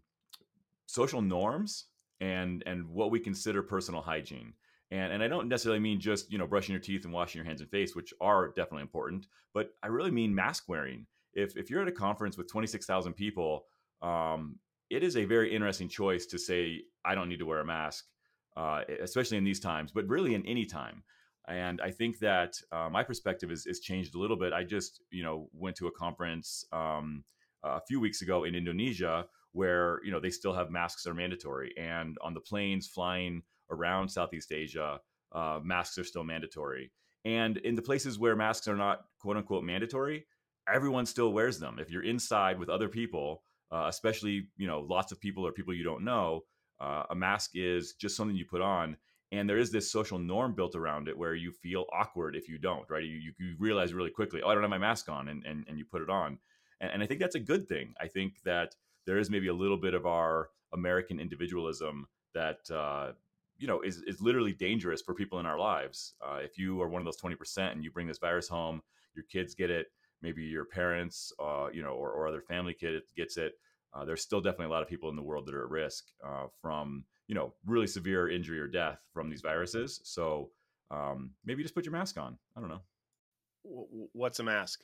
social 0.86 1.22
norms 1.22 1.86
and 2.20 2.62
and 2.66 2.86
what 2.88 3.10
we 3.10 3.18
consider 3.18 3.62
personal 3.62 4.02
hygiene. 4.02 4.52
And, 4.92 5.12
and 5.12 5.22
I 5.22 5.28
don't 5.28 5.48
necessarily 5.48 5.80
mean 5.80 6.00
just 6.00 6.30
you 6.32 6.38
know 6.38 6.46
brushing 6.46 6.72
your 6.72 6.80
teeth 6.80 7.04
and 7.04 7.12
washing 7.12 7.38
your 7.38 7.46
hands 7.46 7.60
and 7.60 7.70
face, 7.70 7.94
which 7.94 8.12
are 8.20 8.48
definitely 8.48 8.82
important, 8.82 9.26
but 9.54 9.70
I 9.82 9.86
really 9.86 10.10
mean 10.10 10.34
mask 10.34 10.64
wearing. 10.68 11.06
If 11.32 11.56
if 11.56 11.70
you're 11.70 11.82
at 11.82 11.88
a 11.88 11.92
conference 11.92 12.36
with 12.36 12.50
26,000 12.50 13.14
people, 13.14 13.66
um, 14.02 14.58
it 14.90 15.04
is 15.04 15.16
a 15.16 15.24
very 15.24 15.54
interesting 15.54 15.88
choice 15.88 16.26
to 16.26 16.38
say 16.38 16.82
I 17.04 17.14
don't 17.14 17.28
need 17.28 17.38
to 17.38 17.46
wear 17.46 17.60
a 17.60 17.64
mask, 17.64 18.06
uh, 18.56 18.82
especially 19.00 19.38
in 19.38 19.44
these 19.44 19.60
times, 19.60 19.92
but 19.92 20.08
really 20.08 20.34
in 20.34 20.44
any 20.44 20.66
time. 20.66 21.04
And 21.48 21.80
I 21.80 21.90
think 21.90 22.18
that 22.20 22.54
uh, 22.70 22.88
my 22.90 23.02
perspective 23.02 23.50
is 23.50 23.80
changed 23.80 24.14
a 24.14 24.18
little 24.18 24.36
bit. 24.36 24.52
I 24.52 24.64
just 24.64 25.02
you 25.10 25.22
know 25.22 25.48
went 25.52 25.76
to 25.76 25.86
a 25.86 25.92
conference 25.92 26.64
um, 26.72 27.24
a 27.62 27.80
few 27.80 28.00
weeks 28.00 28.22
ago 28.22 28.44
in 28.44 28.54
Indonesia 28.54 29.26
where 29.52 30.00
you 30.04 30.12
know 30.12 30.20
they 30.20 30.30
still 30.30 30.52
have 30.52 30.70
masks 30.70 31.02
that 31.02 31.10
are 31.10 31.14
mandatory, 31.14 31.74
and 31.76 32.16
on 32.22 32.34
the 32.34 32.40
planes 32.40 32.86
flying 32.86 33.42
around 33.70 34.08
Southeast 34.08 34.52
Asia, 34.52 35.00
uh, 35.32 35.60
masks 35.62 35.98
are 35.98 36.04
still 36.04 36.24
mandatory. 36.24 36.92
And 37.24 37.58
in 37.58 37.74
the 37.74 37.82
places 37.82 38.18
where 38.18 38.34
masks 38.36 38.68
are 38.68 38.76
not 38.76 39.04
quote 39.20 39.36
unquote 39.36 39.64
mandatory, 39.64 40.26
everyone 40.72 41.06
still 41.06 41.32
wears 41.32 41.58
them. 41.58 41.78
If 41.78 41.90
you're 41.90 42.04
inside 42.04 42.58
with 42.58 42.68
other 42.68 42.88
people, 42.88 43.42
uh, 43.72 43.86
especially 43.88 44.48
you 44.56 44.66
know 44.66 44.80
lots 44.80 45.12
of 45.12 45.20
people 45.20 45.46
or 45.46 45.52
people 45.52 45.74
you 45.74 45.84
don't 45.84 46.04
know, 46.04 46.44
uh, 46.80 47.04
a 47.10 47.14
mask 47.14 47.52
is 47.54 47.94
just 47.94 48.16
something 48.16 48.36
you 48.36 48.46
put 48.46 48.62
on. 48.62 48.96
And 49.32 49.48
there 49.48 49.58
is 49.58 49.70
this 49.70 49.90
social 49.90 50.18
norm 50.18 50.54
built 50.54 50.74
around 50.74 51.06
it 51.08 51.16
where 51.16 51.34
you 51.34 51.52
feel 51.52 51.86
awkward 51.92 52.34
if 52.34 52.48
you 52.48 52.58
don't, 52.58 52.88
right? 52.90 53.04
You, 53.04 53.32
you, 53.38 53.54
realize 53.58 53.94
really 53.94 54.10
quickly, 54.10 54.42
oh, 54.42 54.48
I 54.48 54.54
don't 54.54 54.62
have 54.64 54.70
my 54.70 54.78
mask 54.78 55.08
on, 55.08 55.28
and, 55.28 55.44
and, 55.46 55.64
and 55.68 55.78
you 55.78 55.84
put 55.84 56.02
it 56.02 56.10
on. 56.10 56.38
And, 56.80 56.90
and 56.90 57.02
I 57.02 57.06
think 57.06 57.20
that's 57.20 57.36
a 57.36 57.40
good 57.40 57.68
thing. 57.68 57.94
I 58.00 58.08
think 58.08 58.42
that 58.44 58.74
there 59.06 59.18
is 59.18 59.30
maybe 59.30 59.48
a 59.48 59.54
little 59.54 59.76
bit 59.76 59.94
of 59.94 60.04
our 60.04 60.48
American 60.72 61.20
individualism 61.20 62.06
that 62.34 62.70
uh, 62.70 63.12
you 63.58 63.66
know 63.66 63.80
is 63.80 64.02
is 64.02 64.20
literally 64.20 64.52
dangerous 64.52 65.02
for 65.02 65.14
people 65.14 65.40
in 65.40 65.46
our 65.46 65.58
lives. 65.58 66.14
Uh, 66.24 66.38
if 66.42 66.58
you 66.58 66.80
are 66.80 66.88
one 66.88 67.00
of 67.00 67.06
those 67.06 67.16
twenty 67.16 67.36
percent 67.36 67.74
and 67.74 67.84
you 67.84 67.90
bring 67.90 68.06
this 68.06 68.18
virus 68.18 68.48
home, 68.48 68.82
your 69.14 69.24
kids 69.24 69.54
get 69.54 69.70
it, 69.70 69.88
maybe 70.22 70.42
your 70.42 70.64
parents, 70.64 71.32
uh, 71.42 71.68
you 71.72 71.82
know, 71.82 71.90
or, 71.90 72.10
or 72.10 72.28
other 72.28 72.40
family 72.40 72.74
kid 72.74 73.02
gets 73.16 73.36
it. 73.36 73.54
Uh, 73.92 74.04
there's 74.04 74.22
still 74.22 74.40
definitely 74.40 74.66
a 74.66 74.70
lot 74.70 74.82
of 74.82 74.88
people 74.88 75.08
in 75.08 75.16
the 75.16 75.22
world 75.22 75.46
that 75.46 75.54
are 75.54 75.64
at 75.64 75.70
risk 75.70 76.04
uh, 76.24 76.46
from 76.60 77.04
you 77.30 77.36
know 77.36 77.52
really 77.64 77.86
severe 77.86 78.28
injury 78.28 78.58
or 78.58 78.66
death 78.66 78.98
from 79.14 79.30
these 79.30 79.40
viruses. 79.40 80.00
So 80.02 80.50
um, 80.90 81.30
maybe 81.44 81.62
just 81.62 81.76
put 81.76 81.86
your 81.86 81.92
mask 81.92 82.18
on. 82.18 82.36
I 82.56 82.60
don't 82.60 82.68
know. 82.68 82.80
What's 83.62 84.40
a 84.40 84.42
mask? 84.42 84.80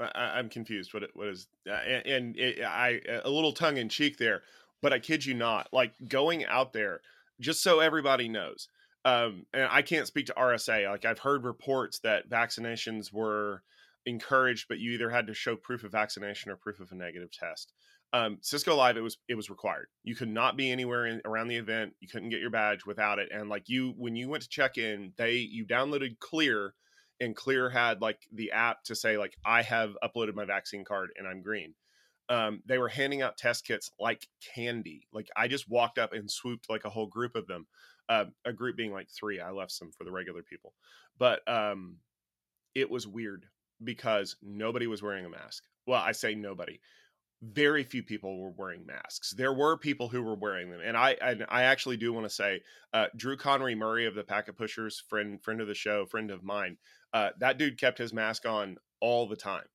I, 0.00 0.40
am 0.40 0.48
confused. 0.48 0.92
What 0.92 1.04
what 1.14 1.28
is 1.28 1.46
uh, 1.70 1.74
and, 1.74 2.06
and 2.06 2.36
it, 2.36 2.64
I 2.64 3.00
a 3.24 3.30
little 3.30 3.52
tongue 3.52 3.76
in 3.76 3.88
cheek 3.88 4.18
there, 4.18 4.42
but 4.82 4.92
I 4.92 4.98
kid 4.98 5.24
you 5.24 5.34
not. 5.34 5.68
Like 5.72 5.92
going 6.08 6.44
out 6.44 6.72
there, 6.72 7.00
just 7.40 7.62
so 7.62 7.78
everybody 7.78 8.28
knows. 8.28 8.66
Um, 9.04 9.46
and 9.54 9.68
I 9.70 9.82
can't 9.82 10.08
speak 10.08 10.26
to 10.26 10.34
RSA. 10.34 10.90
Like 10.90 11.04
I've 11.04 11.20
heard 11.20 11.44
reports 11.44 12.00
that 12.00 12.28
vaccinations 12.28 13.12
were 13.12 13.62
encouraged, 14.06 14.66
but 14.68 14.80
you 14.80 14.90
either 14.90 15.10
had 15.10 15.28
to 15.28 15.34
show 15.34 15.54
proof 15.54 15.84
of 15.84 15.92
vaccination 15.92 16.50
or 16.50 16.56
proof 16.56 16.80
of 16.80 16.90
a 16.90 16.96
negative 16.96 17.30
test. 17.30 17.72
Um, 18.14 18.38
Cisco 18.42 18.76
Live, 18.76 18.96
it 18.96 19.00
was 19.00 19.18
it 19.28 19.34
was 19.34 19.50
required. 19.50 19.88
You 20.04 20.14
could 20.14 20.28
not 20.28 20.56
be 20.56 20.70
anywhere 20.70 21.06
in, 21.06 21.20
around 21.24 21.48
the 21.48 21.56
event. 21.56 21.94
You 21.98 22.06
couldn't 22.06 22.28
get 22.28 22.40
your 22.40 22.48
badge 22.48 22.86
without 22.86 23.18
it. 23.18 23.30
And 23.34 23.48
like 23.48 23.68
you, 23.68 23.92
when 23.98 24.14
you 24.14 24.28
went 24.28 24.44
to 24.44 24.48
check 24.48 24.78
in, 24.78 25.12
they 25.16 25.32
you 25.32 25.66
downloaded 25.66 26.20
Clear 26.20 26.74
and 27.20 27.34
Clear 27.34 27.68
had 27.68 28.00
like 28.00 28.20
the 28.32 28.52
app 28.52 28.84
to 28.84 28.94
say 28.94 29.18
like 29.18 29.34
I 29.44 29.62
have 29.62 29.96
uploaded 30.00 30.36
my 30.36 30.44
vaccine 30.44 30.84
card 30.84 31.10
and 31.18 31.26
I'm 31.26 31.42
green. 31.42 31.74
Um, 32.28 32.62
they 32.66 32.78
were 32.78 32.88
handing 32.88 33.20
out 33.20 33.36
test 33.36 33.66
kits 33.66 33.90
like 33.98 34.28
candy. 34.54 35.08
Like 35.12 35.28
I 35.36 35.48
just 35.48 35.68
walked 35.68 35.98
up 35.98 36.12
and 36.12 36.30
swooped 36.30 36.70
like 36.70 36.84
a 36.84 36.90
whole 36.90 37.08
group 37.08 37.34
of 37.34 37.48
them. 37.48 37.66
Uh, 38.08 38.26
a 38.44 38.52
group 38.52 38.76
being 38.76 38.92
like 38.92 39.08
three. 39.10 39.40
I 39.40 39.50
left 39.50 39.72
some 39.72 39.90
for 39.90 40.04
the 40.04 40.12
regular 40.12 40.42
people, 40.44 40.72
but 41.18 41.40
um, 41.48 41.96
it 42.76 42.88
was 42.88 43.08
weird 43.08 43.46
because 43.82 44.36
nobody 44.40 44.86
was 44.86 45.02
wearing 45.02 45.24
a 45.24 45.30
mask. 45.30 45.64
Well, 45.84 46.00
I 46.00 46.12
say 46.12 46.36
nobody 46.36 46.78
very 47.42 47.84
few 47.84 48.02
people 48.02 48.40
were 48.40 48.50
wearing 48.50 48.86
masks. 48.86 49.32
There 49.32 49.52
were 49.52 49.76
people 49.76 50.08
who 50.08 50.22
were 50.22 50.34
wearing 50.34 50.70
them, 50.70 50.80
and 50.82 50.96
I 50.96 51.16
and 51.20 51.44
I 51.48 51.64
actually 51.64 51.96
do 51.96 52.12
want 52.12 52.26
to 52.26 52.34
say, 52.34 52.60
uh, 52.92 53.06
Drew 53.16 53.36
Conry-Murray 53.36 54.06
of 54.06 54.14
the 54.14 54.24
Packet 54.24 54.56
Pushers, 54.56 55.02
friend 55.08 55.42
friend 55.42 55.60
of 55.60 55.66
the 55.66 55.74
show, 55.74 56.06
friend 56.06 56.30
of 56.30 56.42
mine. 56.42 56.78
Uh, 57.12 57.30
that 57.38 57.58
dude 57.58 57.78
kept 57.78 57.98
his 57.98 58.12
mask 58.12 58.46
on 58.46 58.76
all 59.00 59.28
the 59.28 59.36
time. 59.36 59.66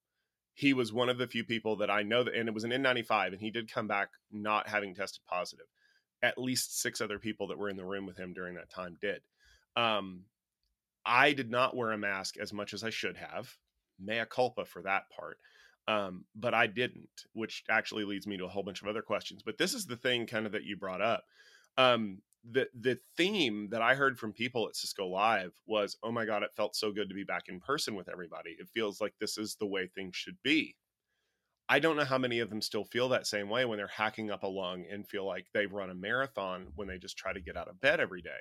He 0.54 0.74
was 0.74 0.92
one 0.92 1.10
of 1.10 1.18
the 1.18 1.28
few 1.28 1.44
people 1.44 1.78
that 1.78 1.90
I 1.90 2.04
know 2.04 2.24
that, 2.24 2.34
and 2.34 2.50
it 2.50 2.54
was 2.54 2.66
an 2.66 2.72
N95, 2.72 3.28
and 3.28 3.40
he 3.40 3.52
did 3.52 3.72
come 3.72 3.88
back 3.88 4.10
not 4.32 4.68
having 4.68 4.94
tested 4.94 5.22
positive. 5.28 5.68
At 6.22 6.38
least 6.38 6.82
six 6.82 7.00
other 7.00 7.18
people 7.18 7.48
that 7.48 7.58
were 7.58 7.70
in 7.70 7.78
the 7.78 7.86
room 7.86 8.06
with 8.06 8.18
him 8.18 8.34
during 8.34 8.56
that 8.56 8.70
time 8.70 8.98
did. 9.00 9.22
Um, 9.78 10.24
I 11.06 11.32
did 11.32 11.50
not 11.50 11.78
wear 11.78 11.92
a 11.92 11.98
mask 11.98 12.36
as 12.38 12.52
much 12.52 12.74
as 12.74 12.84
I 12.84 12.90
should 12.90 13.16
have. 13.16 13.56
Mea 14.00 14.26
culpa 14.30 14.66
for 14.66 14.82
that 14.82 15.10
part 15.10 15.38
um, 15.90 16.24
but 16.36 16.54
I 16.54 16.68
didn't, 16.68 17.26
which 17.34 17.64
actually 17.68 18.06
leads 18.06 18.28
me 18.28 18.38
to 18.38 18.46
a 18.46 18.48
whole 18.48 18.62
bunch 18.62 18.84
of 18.84 18.88
other 18.88 19.02
questions. 19.02 19.42
But 19.44 19.58
this 19.58 19.74
is 19.74 19.88
the 19.88 19.98
thing, 19.98 20.28
kind 20.28 20.46
of 20.46 20.52
that 20.52 20.64
you 20.64 20.78
brought 20.78 21.02
up. 21.02 21.24
Um, 21.78 22.22
the 22.50 22.70
the 22.80 23.00
theme 23.18 23.70
that 23.72 23.82
I 23.82 23.96
heard 23.96 24.20
from 24.20 24.32
people 24.32 24.68
at 24.68 24.76
Cisco 24.76 25.08
Live 25.08 25.52
was, 25.66 25.98
"Oh 26.04 26.12
my 26.12 26.26
God, 26.26 26.44
it 26.44 26.54
felt 26.56 26.76
so 26.76 26.92
good 26.92 27.10
to 27.10 27.16
be 27.16 27.24
back 27.24 27.50
in 27.50 27.60
person 27.60 27.96
with 27.96 28.08
everybody. 28.08 28.52
It 28.60 28.70
feels 28.72 29.02
like 29.02 29.16
this 29.20 29.38
is 29.40 29.56
the 29.56 29.66
way 29.66 29.88
things 29.88 30.16
should 30.16 30.38
be." 30.44 30.76
I 31.68 31.80
don't 31.80 31.98
know 31.98 32.06
how 32.06 32.20
many 32.20 32.40
of 32.40 32.50
them 32.52 32.62
still 32.62 32.86
feel 32.86 33.10
that 33.10 33.28
same 33.28 33.50
way 33.50 33.66
when 33.66 33.78
they're 33.78 33.88
hacking 33.88 34.32
up 34.32 34.44
a 34.44 34.48
lung 34.48 34.86
and 34.92 35.08
feel 35.08 35.26
like 35.26 35.48
they've 35.54 35.72
run 35.72 35.90
a 35.90 35.96
marathon 35.96 36.68
when 36.76 36.88
they 36.88 37.00
just 37.00 37.18
try 37.18 37.34
to 37.34 37.42
get 37.42 37.58
out 37.58 37.68
of 37.68 37.82
bed 37.82 38.00
every 38.00 38.22
day. 38.22 38.40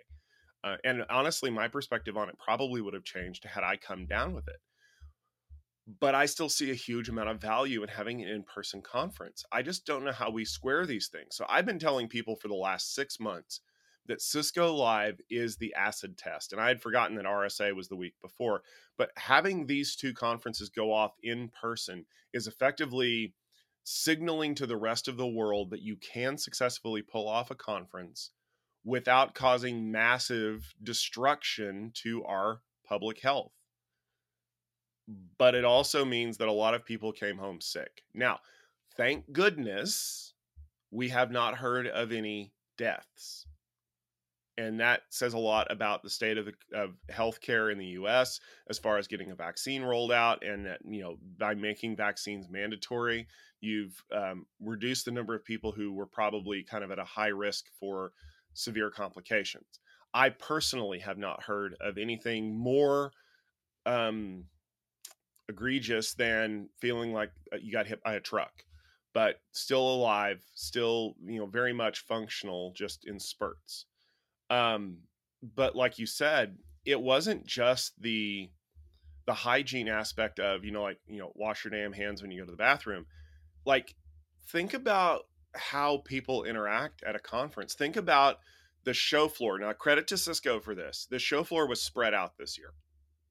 Uh, 0.64 0.76
and 0.84 1.04
honestly, 1.10 1.50
my 1.50 1.68
perspective 1.68 2.16
on 2.16 2.28
it 2.28 2.38
probably 2.38 2.80
would 2.82 2.94
have 2.94 3.04
changed 3.04 3.44
had 3.44 3.64
I 3.64 3.76
come 3.76 4.06
down 4.06 4.34
with 4.34 4.48
it. 4.48 4.60
But 6.00 6.14
I 6.14 6.26
still 6.26 6.50
see 6.50 6.70
a 6.70 6.74
huge 6.74 7.08
amount 7.08 7.30
of 7.30 7.40
value 7.40 7.82
in 7.82 7.88
having 7.88 8.20
an 8.20 8.28
in 8.28 8.42
person 8.42 8.82
conference. 8.82 9.42
I 9.50 9.62
just 9.62 9.86
don't 9.86 10.04
know 10.04 10.12
how 10.12 10.30
we 10.30 10.44
square 10.44 10.84
these 10.84 11.08
things. 11.08 11.34
So 11.34 11.46
I've 11.48 11.64
been 11.64 11.78
telling 11.78 12.08
people 12.08 12.36
for 12.36 12.48
the 12.48 12.54
last 12.54 12.94
six 12.94 13.18
months 13.18 13.60
that 14.06 14.20
Cisco 14.20 14.74
Live 14.74 15.20
is 15.30 15.56
the 15.56 15.72
acid 15.74 16.18
test. 16.18 16.52
And 16.52 16.60
I 16.60 16.68
had 16.68 16.82
forgotten 16.82 17.16
that 17.16 17.24
RSA 17.24 17.74
was 17.74 17.88
the 17.88 17.96
week 17.96 18.14
before. 18.20 18.62
But 18.96 19.10
having 19.16 19.66
these 19.66 19.96
two 19.96 20.12
conferences 20.12 20.68
go 20.68 20.92
off 20.92 21.12
in 21.22 21.48
person 21.48 22.04
is 22.34 22.46
effectively 22.46 23.34
signaling 23.84 24.54
to 24.56 24.66
the 24.66 24.76
rest 24.76 25.08
of 25.08 25.16
the 25.16 25.26
world 25.26 25.70
that 25.70 25.80
you 25.82 25.96
can 25.96 26.36
successfully 26.36 27.00
pull 27.00 27.26
off 27.28 27.50
a 27.50 27.54
conference 27.54 28.30
without 28.84 29.34
causing 29.34 29.90
massive 29.90 30.74
destruction 30.82 31.92
to 31.94 32.24
our 32.24 32.60
public 32.86 33.20
health. 33.22 33.52
But 35.38 35.54
it 35.54 35.64
also 35.64 36.04
means 36.04 36.36
that 36.38 36.48
a 36.48 36.52
lot 36.52 36.74
of 36.74 36.84
people 36.84 37.12
came 37.12 37.38
home 37.38 37.60
sick. 37.60 38.02
Now, 38.14 38.40
thank 38.96 39.32
goodness 39.32 40.34
we 40.90 41.08
have 41.08 41.30
not 41.30 41.56
heard 41.56 41.86
of 41.86 42.12
any 42.12 42.52
deaths 42.76 43.46
and 44.58 44.80
that 44.80 45.02
says 45.08 45.34
a 45.34 45.38
lot 45.38 45.70
about 45.70 46.02
the 46.02 46.10
state 46.10 46.36
of, 46.36 46.46
the, 46.46 46.52
of 46.74 46.90
healthcare 47.10 47.70
in 47.70 47.78
the 47.78 47.86
U.S. 47.86 48.40
as 48.68 48.78
far 48.78 48.98
as 48.98 49.06
getting 49.06 49.30
a 49.30 49.36
vaccine 49.36 49.82
rolled 49.82 50.10
out, 50.10 50.44
and 50.44 50.66
that, 50.66 50.80
you 50.84 51.00
know 51.00 51.16
by 51.38 51.54
making 51.54 51.96
vaccines 51.96 52.48
mandatory, 52.50 53.28
you've 53.60 54.02
um, 54.12 54.46
reduced 54.60 55.04
the 55.04 55.12
number 55.12 55.34
of 55.34 55.44
people 55.44 55.70
who 55.70 55.92
were 55.92 56.06
probably 56.06 56.64
kind 56.64 56.82
of 56.82 56.90
at 56.90 56.98
a 56.98 57.04
high 57.04 57.28
risk 57.28 57.66
for 57.78 58.12
severe 58.52 58.90
complications. 58.90 59.78
I 60.12 60.30
personally 60.30 60.98
have 60.98 61.18
not 61.18 61.44
heard 61.44 61.76
of 61.80 61.96
anything 61.96 62.58
more 62.58 63.12
um, 63.86 64.44
egregious 65.48 66.14
than 66.14 66.68
feeling 66.78 67.12
like 67.12 67.30
uh, 67.52 67.56
you 67.60 67.72
got 67.72 67.86
hit 67.86 68.02
by 68.02 68.14
a 68.14 68.20
truck, 68.20 68.52
but 69.14 69.40
still 69.52 69.88
alive, 69.94 70.44
still 70.54 71.14
you 71.24 71.38
know 71.38 71.46
very 71.46 71.72
much 71.72 72.00
functional, 72.00 72.72
just 72.74 73.06
in 73.06 73.18
spurts. 73.18 73.86
Um, 74.50 74.98
but 75.54 75.76
like 75.76 75.98
you 75.98 76.06
said, 76.06 76.58
it 76.84 77.00
wasn't 77.00 77.46
just 77.46 78.00
the 78.00 78.50
the 79.26 79.34
hygiene 79.34 79.88
aspect 79.88 80.40
of 80.40 80.64
you 80.64 80.70
know 80.70 80.82
like 80.82 80.98
you 81.06 81.18
know 81.18 81.32
wash 81.34 81.64
your 81.64 81.70
damn 81.70 81.92
hands 81.92 82.22
when 82.22 82.30
you 82.30 82.40
go 82.40 82.46
to 82.46 82.50
the 82.50 82.56
bathroom. 82.56 83.06
Like 83.64 83.94
think 84.50 84.74
about 84.74 85.22
how 85.54 85.98
people 86.04 86.44
interact 86.44 87.02
at 87.02 87.16
a 87.16 87.20
conference. 87.20 87.74
Think 87.74 87.96
about 87.96 88.38
the 88.84 88.94
show 88.94 89.28
floor. 89.28 89.58
Now, 89.58 89.72
credit 89.72 90.06
to 90.08 90.18
Cisco 90.18 90.60
for 90.60 90.74
this. 90.74 91.06
The 91.10 91.18
show 91.18 91.44
floor 91.44 91.66
was 91.66 91.82
spread 91.82 92.14
out 92.14 92.38
this 92.38 92.56
year. 92.56 92.72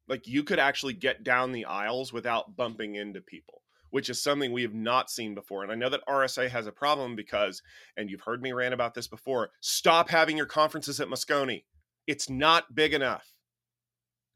Like 0.07 0.27
you 0.27 0.43
could 0.43 0.59
actually 0.59 0.93
get 0.93 1.23
down 1.23 1.51
the 1.51 1.65
aisles 1.65 2.13
without 2.13 2.55
bumping 2.55 2.95
into 2.95 3.21
people 3.21 3.61
which 3.89 4.09
is 4.09 4.21
something 4.21 4.51
we 4.51 4.63
have 4.63 4.73
not 4.73 5.09
seen 5.09 5.33
before. 5.33 5.63
And 5.63 5.71
I 5.71 5.75
know 5.75 5.89
that 5.89 6.05
RSA 6.07 6.49
has 6.49 6.67
a 6.67 6.71
problem 6.71 7.15
because, 7.15 7.61
and 7.95 8.09
you've 8.09 8.21
heard 8.21 8.41
me 8.41 8.51
rant 8.51 8.73
about 8.73 8.93
this 8.93 9.07
before, 9.07 9.49
stop 9.61 10.09
having 10.09 10.37
your 10.37 10.45
conferences 10.45 10.99
at 10.99 11.07
Moscone. 11.07 11.63
It's 12.05 12.29
not 12.29 12.75
big 12.75 12.93
enough. 12.93 13.25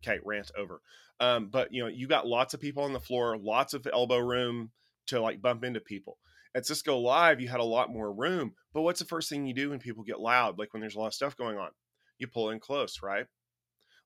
Okay, 0.04 0.20
rant 0.26 0.52
over. 0.58 0.82
Um, 1.20 1.50
but 1.52 1.72
you 1.72 1.84
know, 1.84 1.90
you 1.90 2.08
got 2.08 2.26
lots 2.28 2.54
of 2.54 2.60
people 2.60 2.84
on 2.84 2.94
the 2.94 3.00
floor, 3.00 3.38
lots 3.38 3.74
of 3.74 3.88
elbow 3.92 4.18
room 4.18 4.72
to 5.08 5.22
like 5.22 5.42
bump 5.42 5.64
into 5.64 5.80
people. 5.80 6.18
At 6.56 6.66
Cisco 6.66 6.98
Live, 6.98 7.40
you 7.40 7.48
had 7.48 7.60
a 7.60 7.66
lot 7.66 7.92
more 7.92 8.12
room. 8.12 8.54
But 8.74 8.82
what's 8.82 9.00
the 9.00 9.06
first 9.06 9.30
thing 9.30 9.46
you 9.46 9.54
do 9.54 9.70
when 9.70 9.80
people 9.80 10.04
get 10.04 10.20
loud? 10.20 10.58
Like 10.60 10.74
when 10.74 10.82
there's 10.82 10.96
a 10.96 11.00
lot 11.00 11.08
of 11.08 11.14
stuff 11.14 11.38
going 11.38 11.58
on, 11.58 11.70
you 12.18 12.28
pull 12.28 12.50
in 12.50 12.60
close, 12.60 13.02
right? 13.04 13.26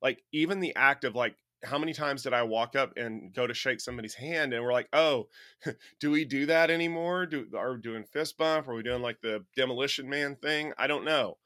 Like 0.01 0.19
even 0.31 0.59
the 0.59 0.75
act 0.75 1.03
of 1.05 1.15
like 1.15 1.35
how 1.65 1.77
many 1.77 1.93
times 1.93 2.23
did 2.23 2.33
I 2.33 2.43
walk 2.43 2.75
up 2.75 2.93
and 2.97 3.33
go 3.33 3.47
to 3.47 3.53
shake 3.53 3.81
somebody's 3.81 4.13
hand 4.13 4.53
and 4.53 4.63
we're 4.63 4.73
like, 4.73 4.89
oh, 4.93 5.27
do 5.99 6.11
we 6.11 6.25
do 6.25 6.45
that 6.45 6.69
anymore? 6.69 7.25
Do 7.25 7.47
are 7.55 7.73
we 7.73 7.81
doing 7.81 8.03
fist 8.03 8.37
bump? 8.37 8.67
Are 8.67 8.75
we 8.75 8.83
doing 8.83 9.01
like 9.01 9.21
the 9.21 9.43
demolition 9.55 10.09
man 10.09 10.35
thing? 10.35 10.73
I 10.77 10.87
don't 10.87 11.05
know. 11.05 11.37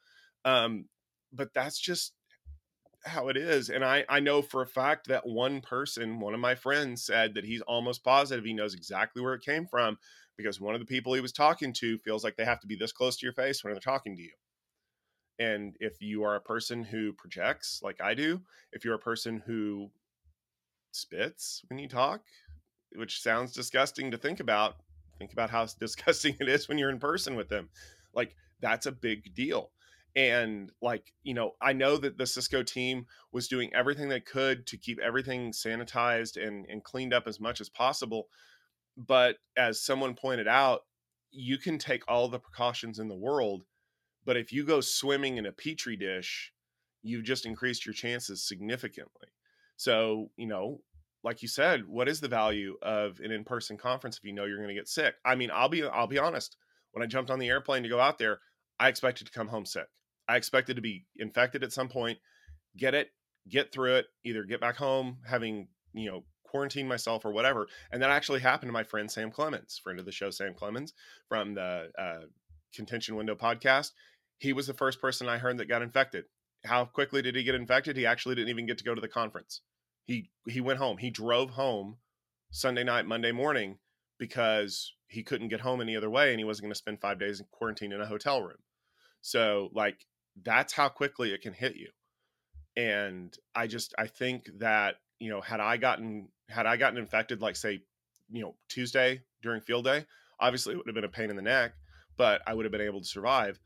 Um, 0.45 0.85
but 1.31 1.53
that's 1.53 1.79
just 1.79 2.13
how 3.05 3.29
it 3.29 3.37
is. 3.37 3.69
And 3.69 3.83
I, 3.83 4.05
I 4.09 4.19
know 4.19 4.41
for 4.41 4.61
a 4.61 4.67
fact 4.67 5.07
that 5.07 5.25
one 5.25 5.61
person, 5.61 6.19
one 6.19 6.33
of 6.33 6.39
my 6.39 6.55
friends 6.55 7.05
said 7.05 7.35
that 7.35 7.45
he's 7.45 7.61
almost 7.61 8.03
positive 8.03 8.43
he 8.43 8.53
knows 8.53 8.73
exactly 8.73 9.21
where 9.21 9.33
it 9.33 9.43
came 9.43 9.65
from 9.65 9.97
because 10.37 10.59
one 10.59 10.73
of 10.73 10.79
the 10.79 10.85
people 10.85 11.13
he 11.13 11.21
was 11.21 11.31
talking 11.31 11.73
to 11.73 11.97
feels 11.99 12.23
like 12.23 12.35
they 12.35 12.45
have 12.45 12.59
to 12.61 12.67
be 12.67 12.75
this 12.75 12.91
close 12.91 13.17
to 13.17 13.25
your 13.25 13.33
face 13.33 13.63
when 13.63 13.73
they're 13.73 13.81
talking 13.81 14.15
to 14.15 14.21
you. 14.21 14.31
And 15.39 15.75
if 15.79 16.01
you 16.01 16.23
are 16.23 16.35
a 16.35 16.41
person 16.41 16.83
who 16.83 17.13
projects 17.13 17.79
like 17.81 18.01
I 18.01 18.13
do, 18.13 18.41
if 18.73 18.83
you're 18.83 18.95
a 18.95 18.99
person 18.99 19.41
who 19.45 19.89
spits 20.91 21.61
when 21.67 21.79
you 21.79 21.87
talk, 21.87 22.21
which 22.95 23.21
sounds 23.21 23.53
disgusting 23.53 24.11
to 24.11 24.17
think 24.17 24.39
about. 24.39 24.75
Think 25.17 25.33
about 25.33 25.49
how 25.49 25.65
disgusting 25.79 26.35
it 26.39 26.49
is 26.49 26.67
when 26.67 26.77
you're 26.77 26.89
in 26.89 26.99
person 26.99 27.35
with 27.35 27.49
them. 27.49 27.69
Like 28.13 28.35
that's 28.61 28.85
a 28.85 28.91
big 28.91 29.33
deal. 29.35 29.71
And 30.15 30.71
like, 30.81 31.13
you 31.23 31.33
know, 31.33 31.51
I 31.61 31.73
know 31.73 31.97
that 31.97 32.17
the 32.17 32.25
Cisco 32.25 32.63
team 32.63 33.05
was 33.31 33.47
doing 33.47 33.73
everything 33.73 34.09
they 34.09 34.19
could 34.19 34.65
to 34.67 34.77
keep 34.77 34.99
everything 34.99 35.51
sanitized 35.51 36.35
and, 36.35 36.65
and 36.67 36.83
cleaned 36.83 37.13
up 37.13 37.27
as 37.27 37.39
much 37.39 37.61
as 37.61 37.69
possible. 37.69 38.27
But 38.97 39.37
as 39.55 39.81
someone 39.81 40.15
pointed 40.15 40.47
out, 40.47 40.81
you 41.31 41.57
can 41.57 41.77
take 41.77 42.03
all 42.07 42.27
the 42.27 42.39
precautions 42.39 42.99
in 42.99 43.07
the 43.07 43.15
world, 43.15 43.63
but 44.25 44.37
if 44.37 44.51
you 44.51 44.65
go 44.65 44.81
swimming 44.81 45.37
in 45.37 45.45
a 45.45 45.51
petri 45.51 45.95
dish, 45.95 46.51
you've 47.01 47.23
just 47.23 47.45
increased 47.45 47.85
your 47.85 47.93
chances 47.93 48.43
significantly. 48.47 49.29
So, 49.79 50.29
you 50.35 50.45
know, 50.45 50.81
like 51.23 51.41
you 51.41 51.47
said, 51.47 51.87
what 51.87 52.09
is 52.09 52.19
the 52.19 52.27
value 52.27 52.75
of 52.81 53.21
an 53.21 53.31
in-person 53.31 53.77
conference 53.77 54.17
if 54.17 54.25
you 54.25 54.33
know 54.33 54.43
you're 54.43 54.57
going 54.57 54.67
to 54.67 54.75
get 54.75 54.89
sick? 54.89 55.15
I 55.23 55.35
mean, 55.35 55.51
I'll 55.53 55.69
be 55.69 55.83
I'll 55.83 56.05
be 56.05 56.19
honest. 56.19 56.57
When 56.91 57.01
I 57.01 57.05
jumped 57.05 57.31
on 57.31 57.39
the 57.39 57.47
airplane 57.47 57.83
to 57.83 57.89
go 57.89 57.97
out 57.97 58.17
there, 58.17 58.39
I 58.77 58.89
expected 58.89 59.27
to 59.27 59.31
come 59.31 59.47
home 59.47 59.65
sick. 59.65 59.87
I 60.27 60.35
expected 60.35 60.75
to 60.75 60.81
be 60.81 61.05
infected 61.15 61.63
at 61.63 61.71
some 61.71 61.87
point, 61.87 62.17
get 62.75 62.93
it, 62.93 63.07
get 63.47 63.71
through 63.71 63.95
it, 63.95 64.07
either 64.25 64.43
get 64.43 64.59
back 64.59 64.75
home 64.75 65.19
having, 65.25 65.69
you 65.93 66.11
know, 66.11 66.25
quarantine 66.43 66.87
myself 66.89 67.23
or 67.23 67.31
whatever. 67.31 67.67
And 67.89 68.01
that 68.01 68.09
actually 68.09 68.41
happened 68.41 68.67
to 68.67 68.73
my 68.73 68.83
friend 68.83 69.09
Sam 69.09 69.31
Clemens, 69.31 69.79
friend 69.81 69.97
of 69.97 70.05
the 70.05 70.11
show 70.11 70.29
Sam 70.29 70.55
Clemens 70.55 70.93
from 71.29 71.53
the 71.53 71.89
uh, 71.97 72.25
Contention 72.75 73.15
Window 73.15 73.35
podcast. 73.35 73.91
He 74.39 74.51
was 74.51 74.67
the 74.67 74.73
first 74.73 74.99
person 74.99 75.29
I 75.29 75.37
heard 75.37 75.57
that 75.59 75.69
got 75.69 75.83
infected. 75.83 76.25
How 76.65 76.85
quickly 76.85 77.21
did 77.21 77.35
he 77.35 77.43
get 77.43 77.55
infected? 77.55 77.95
He 77.95 78.05
actually 78.05 78.35
didn't 78.35 78.49
even 78.49 78.65
get 78.65 78.77
to 78.79 78.83
go 78.83 78.95
to 78.95 79.01
the 79.01 79.07
conference. 79.07 79.61
He 80.05 80.29
he 80.47 80.61
went 80.61 80.79
home. 80.79 80.97
He 80.97 81.09
drove 81.09 81.51
home 81.51 81.97
Sunday 82.51 82.83
night, 82.83 83.05
Monday 83.05 83.31
morning 83.31 83.77
because 84.17 84.93
he 85.07 85.23
couldn't 85.23 85.47
get 85.47 85.61
home 85.61 85.81
any 85.81 85.95
other 85.95 86.09
way 86.09 86.31
and 86.31 86.39
he 86.39 86.43
wasn't 86.43 86.63
going 86.63 86.71
to 86.71 86.77
spend 86.77 86.99
5 86.99 87.19
days 87.19 87.39
in 87.39 87.45
quarantine 87.51 87.93
in 87.93 88.01
a 88.01 88.05
hotel 88.05 88.41
room. 88.41 88.57
So 89.21 89.69
like 89.73 90.05
that's 90.43 90.73
how 90.73 90.89
quickly 90.89 91.31
it 91.31 91.41
can 91.41 91.53
hit 91.53 91.75
you. 91.75 91.89
And 92.75 93.35
I 93.55 93.67
just 93.67 93.93
I 93.97 94.07
think 94.07 94.49
that, 94.59 94.95
you 95.19 95.29
know, 95.29 95.41
had 95.41 95.59
I 95.59 95.77
gotten 95.77 96.29
had 96.49 96.65
I 96.65 96.77
gotten 96.77 96.97
infected 96.97 97.41
like 97.41 97.55
say, 97.55 97.81
you 98.29 98.41
know, 98.41 98.55
Tuesday 98.67 99.21
during 99.41 99.61
field 99.61 99.85
day, 99.85 100.05
obviously 100.39 100.73
it 100.73 100.77
would 100.77 100.87
have 100.87 100.95
been 100.95 101.03
a 101.03 101.09
pain 101.09 101.29
in 101.29 101.35
the 101.35 101.41
neck, 101.41 101.73
but 102.17 102.41
I 102.45 102.53
would 102.53 102.65
have 102.65 102.71
been 102.71 102.81
able 102.81 103.01
to 103.01 103.07
survive 103.07 103.59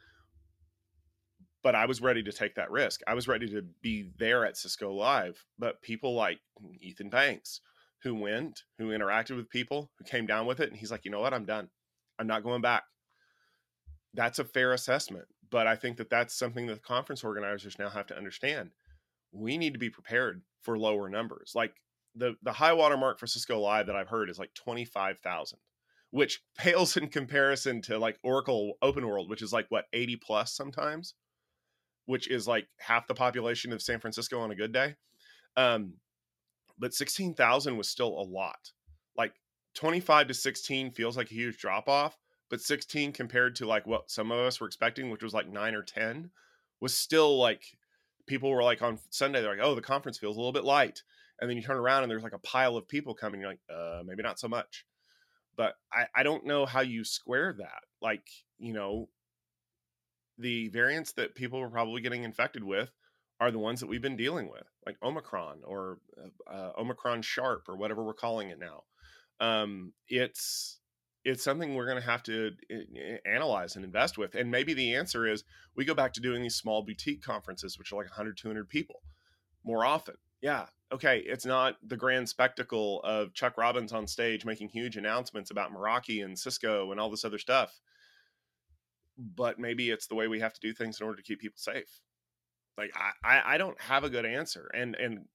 but 1.63 1.75
I 1.75 1.85
was 1.85 2.01
ready 2.01 2.21
to 2.23 2.31
take 2.31 2.55
that 2.55 2.69
risk. 2.69 3.01
I 3.07 3.13
was 3.13 3.27
ready 3.27 3.49
to 3.49 3.63
be 3.81 4.11
there 4.19 4.45
at 4.45 4.57
Cisco 4.57 4.91
Live. 4.91 5.45
But 5.57 5.81
people 5.81 6.13
like 6.13 6.39
Ethan 6.81 7.09
Banks, 7.09 7.61
who 8.03 8.13
went, 8.13 8.63
who 8.77 8.89
interacted 8.89 9.37
with 9.37 9.49
people, 9.49 9.89
who 9.97 10.03
came 10.03 10.27
down 10.27 10.45
with 10.45 10.59
it, 10.59 10.69
and 10.69 10.77
he's 10.77 10.91
like, 10.91 11.05
you 11.05 11.11
know 11.11 11.21
what, 11.21 11.33
I'm 11.33 11.45
done. 11.45 11.69
I'm 12.19 12.27
not 12.27 12.43
going 12.43 12.61
back. 12.61 12.83
That's 14.13 14.39
a 14.39 14.43
fair 14.43 14.73
assessment. 14.73 15.25
But 15.49 15.65
I 15.65 15.75
think 15.75 15.97
that 15.97 16.09
that's 16.09 16.35
something 16.35 16.67
that 16.67 16.75
the 16.75 16.81
conference 16.81 17.23
organizers 17.23 17.79
now 17.79 17.89
have 17.89 18.07
to 18.07 18.17
understand. 18.17 18.71
We 19.31 19.57
need 19.57 19.73
to 19.73 19.79
be 19.79 19.89
prepared 19.89 20.41
for 20.63 20.77
lower 20.77 21.09
numbers. 21.09 21.53
Like 21.55 21.75
the 22.15 22.35
the 22.43 22.53
high 22.53 22.73
water 22.73 22.97
mark 22.97 23.19
for 23.19 23.27
Cisco 23.27 23.59
Live 23.59 23.87
that 23.87 23.95
I've 23.95 24.09
heard 24.09 24.29
is 24.29 24.39
like 24.39 24.53
twenty 24.53 24.85
five 24.85 25.19
thousand, 25.19 25.59
which 26.11 26.41
pales 26.57 26.97
in 26.97 27.07
comparison 27.07 27.81
to 27.83 27.97
like 27.97 28.19
Oracle 28.23 28.73
Open 28.81 29.07
World, 29.07 29.29
which 29.29 29.41
is 29.41 29.53
like 29.53 29.67
what 29.69 29.85
eighty 29.93 30.15
plus 30.15 30.53
sometimes 30.53 31.13
which 32.05 32.29
is 32.29 32.47
like 32.47 32.67
half 32.77 33.07
the 33.07 33.13
population 33.13 33.71
of 33.73 33.81
San 33.81 33.99
Francisco 33.99 34.39
on 34.39 34.51
a 34.51 34.55
good 34.55 34.71
day. 34.73 34.95
Um, 35.55 35.93
but 36.79 36.93
16,000 36.93 37.77
was 37.77 37.87
still 37.89 38.09
a 38.09 38.25
lot. 38.27 38.71
Like 39.15 39.33
25 39.75 40.27
to 40.27 40.33
16 40.33 40.91
feels 40.91 41.15
like 41.17 41.31
a 41.31 41.35
huge 41.35 41.57
drop 41.59 41.87
off, 41.87 42.17
but 42.49 42.61
16 42.61 43.13
compared 43.13 43.55
to 43.57 43.65
like 43.65 43.85
what 43.87 44.09
some 44.11 44.31
of 44.31 44.39
us 44.39 44.59
were 44.59 44.67
expecting, 44.67 45.09
which 45.09 45.23
was 45.23 45.33
like 45.33 45.47
nine 45.47 45.75
or 45.75 45.83
10, 45.83 46.29
was 46.81 46.95
still 46.97 47.37
like 47.37 47.63
people 48.25 48.49
were 48.49 48.63
like 48.63 48.81
on 48.81 48.99
Sunday, 49.09 49.41
they're 49.41 49.55
like, 49.55 49.65
oh, 49.65 49.75
the 49.75 49.81
conference 49.81 50.17
feels 50.17 50.35
a 50.35 50.39
little 50.39 50.51
bit 50.53 50.63
light. 50.63 51.03
And 51.39 51.49
then 51.49 51.57
you 51.57 51.63
turn 51.63 51.77
around 51.77 52.03
and 52.03 52.11
there's 52.11 52.23
like 52.23 52.33
a 52.33 52.39
pile 52.39 52.75
of 52.77 52.87
people 52.87 53.13
coming. 53.13 53.41
You're 53.41 53.49
like, 53.51 53.59
uh, 53.73 54.01
maybe 54.05 54.23
not 54.23 54.39
so 54.39 54.47
much. 54.47 54.85
but 55.55 55.75
I, 55.91 56.05
I 56.15 56.23
don't 56.23 56.45
know 56.45 56.65
how 56.65 56.81
you 56.81 57.03
square 57.03 57.53
that. 57.59 57.83
Like, 58.01 58.27
you 58.59 58.73
know, 58.73 59.09
the 60.37 60.69
variants 60.69 61.13
that 61.13 61.35
people 61.35 61.59
are 61.59 61.69
probably 61.69 62.01
getting 62.01 62.23
infected 62.23 62.63
with 62.63 62.91
are 63.39 63.51
the 63.51 63.59
ones 63.59 63.79
that 63.79 63.87
we've 63.87 64.01
been 64.01 64.15
dealing 64.15 64.49
with, 64.49 64.67
like 64.85 64.97
Omicron 65.03 65.61
or 65.65 65.99
uh, 66.17 66.51
uh 66.51 66.71
Omicron 66.77 67.21
Sharp 67.21 67.67
or 67.67 67.75
whatever 67.75 68.03
we're 68.03 68.13
calling 68.13 68.49
it 68.49 68.59
now. 68.59 68.83
Um, 69.39 69.93
it's 70.07 70.79
it's 71.25 71.43
something 71.43 71.73
we're 71.73 71.85
going 71.85 72.01
to 72.01 72.05
have 72.07 72.23
to 72.23 72.51
eh, 72.69 73.17
analyze 73.25 73.75
and 73.75 73.85
invest 73.85 74.17
with. 74.17 74.35
And 74.35 74.51
maybe 74.51 74.73
the 74.73 74.95
answer 74.95 75.25
is 75.25 75.43
we 75.75 75.85
go 75.85 75.93
back 75.93 76.13
to 76.13 76.21
doing 76.21 76.41
these 76.41 76.55
small 76.55 76.83
boutique 76.83 77.23
conferences, 77.23 77.77
which 77.77 77.91
are 77.91 77.95
like 77.95 78.07
100, 78.07 78.37
200 78.37 78.67
people 78.67 79.01
more 79.63 79.85
often. 79.85 80.15
Yeah. 80.41 80.65
Okay. 80.91 81.23
It's 81.25 81.45
not 81.45 81.77
the 81.81 81.95
grand 81.95 82.27
spectacle 82.27 83.01
of 83.03 83.33
Chuck 83.33 83.57
Robbins 83.57 83.93
on 83.93 84.05
stage 84.07 84.45
making 84.45 84.69
huge 84.69 84.97
announcements 84.97 85.51
about 85.51 85.73
Meraki 85.73 86.23
and 86.23 86.37
Cisco 86.37 86.91
and 86.91 86.99
all 86.99 87.09
this 87.09 87.25
other 87.25 87.39
stuff. 87.39 87.79
But 89.17 89.59
maybe 89.59 89.89
it's 89.89 90.07
the 90.07 90.15
way 90.15 90.27
we 90.27 90.39
have 90.39 90.53
to 90.53 90.59
do 90.61 90.73
things 90.73 90.99
in 90.99 91.05
order 91.05 91.17
to 91.17 91.23
keep 91.23 91.39
people 91.39 91.57
safe. 91.57 92.01
Like 92.77 92.91
I, 93.23 93.41
I 93.45 93.57
don't 93.57 93.79
have 93.81 94.03
a 94.03 94.09
good 94.09 94.25
answer. 94.25 94.69
And 94.73 94.95
and 94.95 95.25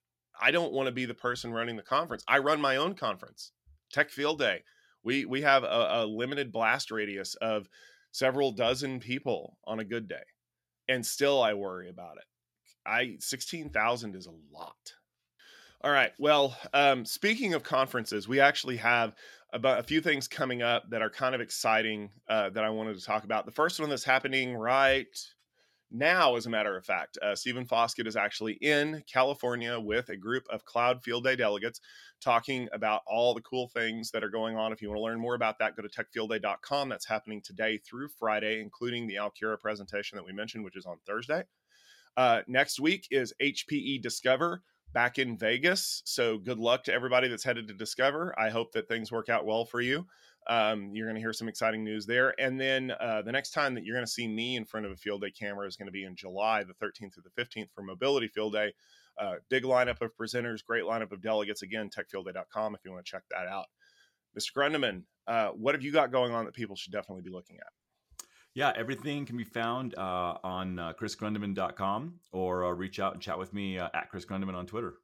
I 0.41 0.51
don't 0.51 0.73
want 0.73 0.87
to 0.87 0.93
be 0.93 1.05
the 1.05 1.15
person 1.15 1.53
running 1.53 1.77
the 1.77 1.83
conference. 1.83 2.25
I 2.29 2.39
run 2.39 2.61
my 2.61 2.77
own 2.77 2.95
conference, 2.95 3.53
Tech 3.93 4.11
Field 4.11 4.39
Day. 4.39 4.63
We 5.05 5.25
we 5.25 5.43
have 5.43 5.63
a, 5.65 5.89
a 6.03 6.07
limited 6.07 6.53
blast 6.53 6.91
radius 6.91 7.35
of 7.37 7.69
several 8.13 8.53
dozen 8.53 9.01
people 9.01 9.59
on 9.65 9.81
a 9.81 9.85
good 9.85 10.09
day. 10.09 10.17
And 10.89 11.05
still 11.05 11.43
I 11.43 11.55
worry 11.55 11.89
about 11.89 12.17
it. 12.17 12.25
I 12.87 13.17
16,000 13.21 14.17
is 14.17 14.27
a 14.27 14.57
lot. 14.57 14.95
All 15.83 15.93
right. 15.93 16.13
Well, 16.19 16.57
um, 16.75 17.05
speaking 17.05 17.55
of 17.55 17.63
conferences, 17.63 18.27
we 18.27 18.41
actually 18.41 18.79
have 18.79 19.15
about 19.53 19.81
a 19.81 19.83
few 19.83 20.01
things 20.01 20.29
coming 20.29 20.63
up 20.63 20.91
that 20.91 21.03
are 21.03 21.11
kind 21.11 21.35
of 21.35 21.41
exciting 21.41 22.11
uh, 22.29 22.51
that 22.51 22.65
I 22.65 22.71
wanted 22.71 22.99
to 22.99 23.05
talk 23.05 23.25
about. 23.25 23.47
The 23.47 23.53
first 23.53 23.81
one 23.81 23.89
that's 23.89 24.05
happening 24.05 24.55
right 24.55 25.07
now, 25.91 26.37
as 26.37 26.45
a 26.45 26.51
matter 26.51 26.77
of 26.77 26.85
fact, 26.85 27.17
uh, 27.23 27.35
Stephen 27.35 27.65
Foskett 27.65 28.07
is 28.07 28.17
actually 28.17 28.55
in 28.55 29.03
California 29.11 29.81
with 29.81 30.11
a 30.11 30.17
group 30.17 30.45
of 30.51 30.67
Cloud 30.67 31.03
Field 31.03 31.25
Day 31.25 31.35
delegates 31.35 31.81
talking 32.21 32.69
about 32.73 33.01
all 33.07 33.33
the 33.33 33.41
cool 33.41 33.69
things 33.69 34.11
that 34.11 34.23
are 34.23 34.29
going 34.29 34.57
on. 34.57 34.73
If 34.73 34.83
you 34.83 34.89
want 34.89 34.99
to 34.99 35.03
learn 35.03 35.21
more 35.21 35.35
about 35.35 35.59
that, 35.61 35.77
go 35.77 35.83
to 35.83 35.89
techfieldday.com. 35.89 36.91
That's 36.91 37.07
happening 37.07 37.41
today 37.43 37.79
through 37.79 38.09
Friday, 38.19 38.61
including 38.61 39.07
the 39.07 39.15
Alkira 39.15 39.59
presentation 39.59 40.17
that 40.17 40.27
we 40.27 40.33
mentioned, 40.33 40.65
which 40.65 40.77
is 40.77 40.85
on 40.85 40.99
Thursday. 41.07 41.45
Uh, 42.19 42.43
next 42.49 42.81
week 42.81 43.07
is 43.11 43.33
HPE 43.41 44.03
Discover 44.03 44.63
back 44.93 45.19
in 45.19 45.37
Vegas. 45.37 46.03
So 46.05 46.39
good 46.39 46.59
luck 46.59 46.85
to 46.85 46.93
everybody 46.93 47.29
that's 47.29 47.45
headed 47.45 47.69
to 47.69 47.75
Discover. 47.75 48.35
I 48.39 48.51
hope 48.51 48.73
that 48.73 48.89
things 48.89 49.13
work 49.13 49.29
out 49.29 49.45
well 49.45 49.65
for 49.65 49.81
you. 49.81 50.07
Um, 50.49 50.91
you're 50.95 51.07
going 51.07 51.17
to 51.17 51.21
hear 51.21 51.33
some 51.33 51.49
exciting 51.49 51.85
news 51.85 52.07
there. 52.07 52.35
And 52.41 52.59
then 52.59 52.93
uh, 52.99 53.23
the 53.23 53.33
next 53.33 53.51
time 53.51 53.75
that 53.75 53.85
you're 53.85 53.97
going 53.97 54.07
to 54.07 54.11
see 54.11 54.27
me 54.27 54.57
in 54.57 54.65
front 54.65 54.87
of 54.87 54.93
a 54.93 54.97
field 54.97 55.21
day 55.21 55.31
camera 55.31 55.67
is 55.67 55.77
going 55.77 55.87
to 55.87 55.93
be 55.93 56.05
in 56.05 56.17
July, 56.17 56.65
the 56.65 56.73
13th 56.85 57.15
through 57.15 57.25
the 57.25 57.43
15th 57.43 57.69
for 57.75 57.83
Mobility 57.83 58.29
Field 58.29 58.55
Day. 58.55 58.73
Uh, 59.21 59.35
big 59.51 59.65
lineup 59.65 60.01
of 60.01 60.17
presenters, 60.17 60.65
great 60.65 60.85
lineup 60.85 61.13
of 61.13 61.21
delegates. 61.21 61.63
Again, 61.63 61.91
techfieldday.com 61.91 62.75
if 62.75 62.81
you 62.85 62.93
want 62.93 63.05
to 63.05 63.11
check 63.11 63.25
that 63.31 63.47
out. 63.47 63.67
Mr. 64.39 64.53
Grundeman, 64.57 65.03
uh, 65.27 65.49
what 65.49 65.75
have 65.75 65.83
you 65.83 65.93
got 65.93 66.13
going 66.13 66.33
on 66.33 66.45
that 66.45 66.55
people 66.55 66.77
should 66.77 66.93
definitely 66.93 67.23
be 67.23 67.31
looking 67.31 67.57
at? 67.57 67.78
Yeah, 68.59 68.73
everything 68.75 69.25
can 69.25 69.37
be 69.37 69.45
found 69.45 69.95
uh, 69.97 70.35
on 70.43 70.81
uh, 70.81 70.93
chrisgrundeman.com 71.01 72.15
or 72.33 72.65
uh, 72.65 72.71
reach 72.73 72.99
out 72.99 73.13
and 73.13 73.23
chat 73.23 73.39
with 73.39 73.53
me 73.53 73.79
uh, 73.79 73.89
at 73.95 74.11
Chris 74.11 74.25
Grundeman 74.25 74.57
on 74.57 74.67
Twitter. 74.67 74.95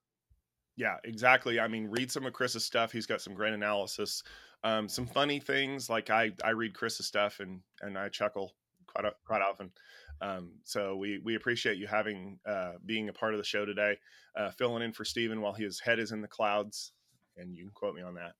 Yeah, 0.76 0.96
exactly. 1.04 1.60
I 1.60 1.68
mean, 1.68 1.86
read 1.86 2.10
some 2.10 2.26
of 2.26 2.32
Chris's 2.32 2.64
stuff. 2.64 2.90
He's 2.90 3.06
got 3.06 3.20
some 3.20 3.32
great 3.32 3.54
analysis, 3.54 4.24
um, 4.64 4.88
some 4.88 5.06
funny 5.06 5.38
things. 5.38 5.88
Like 5.88 6.10
I, 6.10 6.32
I 6.42 6.50
read 6.50 6.74
Chris's 6.74 7.06
stuff 7.06 7.38
and 7.38 7.60
and 7.80 7.96
I 7.96 8.08
chuckle 8.08 8.56
quite 8.88 9.04
quite 9.24 9.40
often. 9.40 9.70
Um, 10.20 10.54
so 10.64 10.96
we 10.96 11.20
we 11.22 11.36
appreciate 11.36 11.78
you 11.78 11.86
having 11.86 12.40
uh, 12.44 12.72
being 12.84 13.08
a 13.08 13.12
part 13.12 13.34
of 13.34 13.38
the 13.38 13.44
show 13.44 13.64
today, 13.64 13.96
uh, 14.36 14.50
filling 14.50 14.82
in 14.82 14.92
for 14.92 15.04
Stephen 15.04 15.40
while 15.40 15.54
his 15.54 15.78
head 15.78 16.00
is 16.00 16.10
in 16.10 16.22
the 16.22 16.26
clouds, 16.26 16.90
and 17.36 17.54
you 17.54 17.62
can 17.66 17.72
quote 17.72 17.94
me 17.94 18.02
on 18.02 18.14
that. 18.14 18.32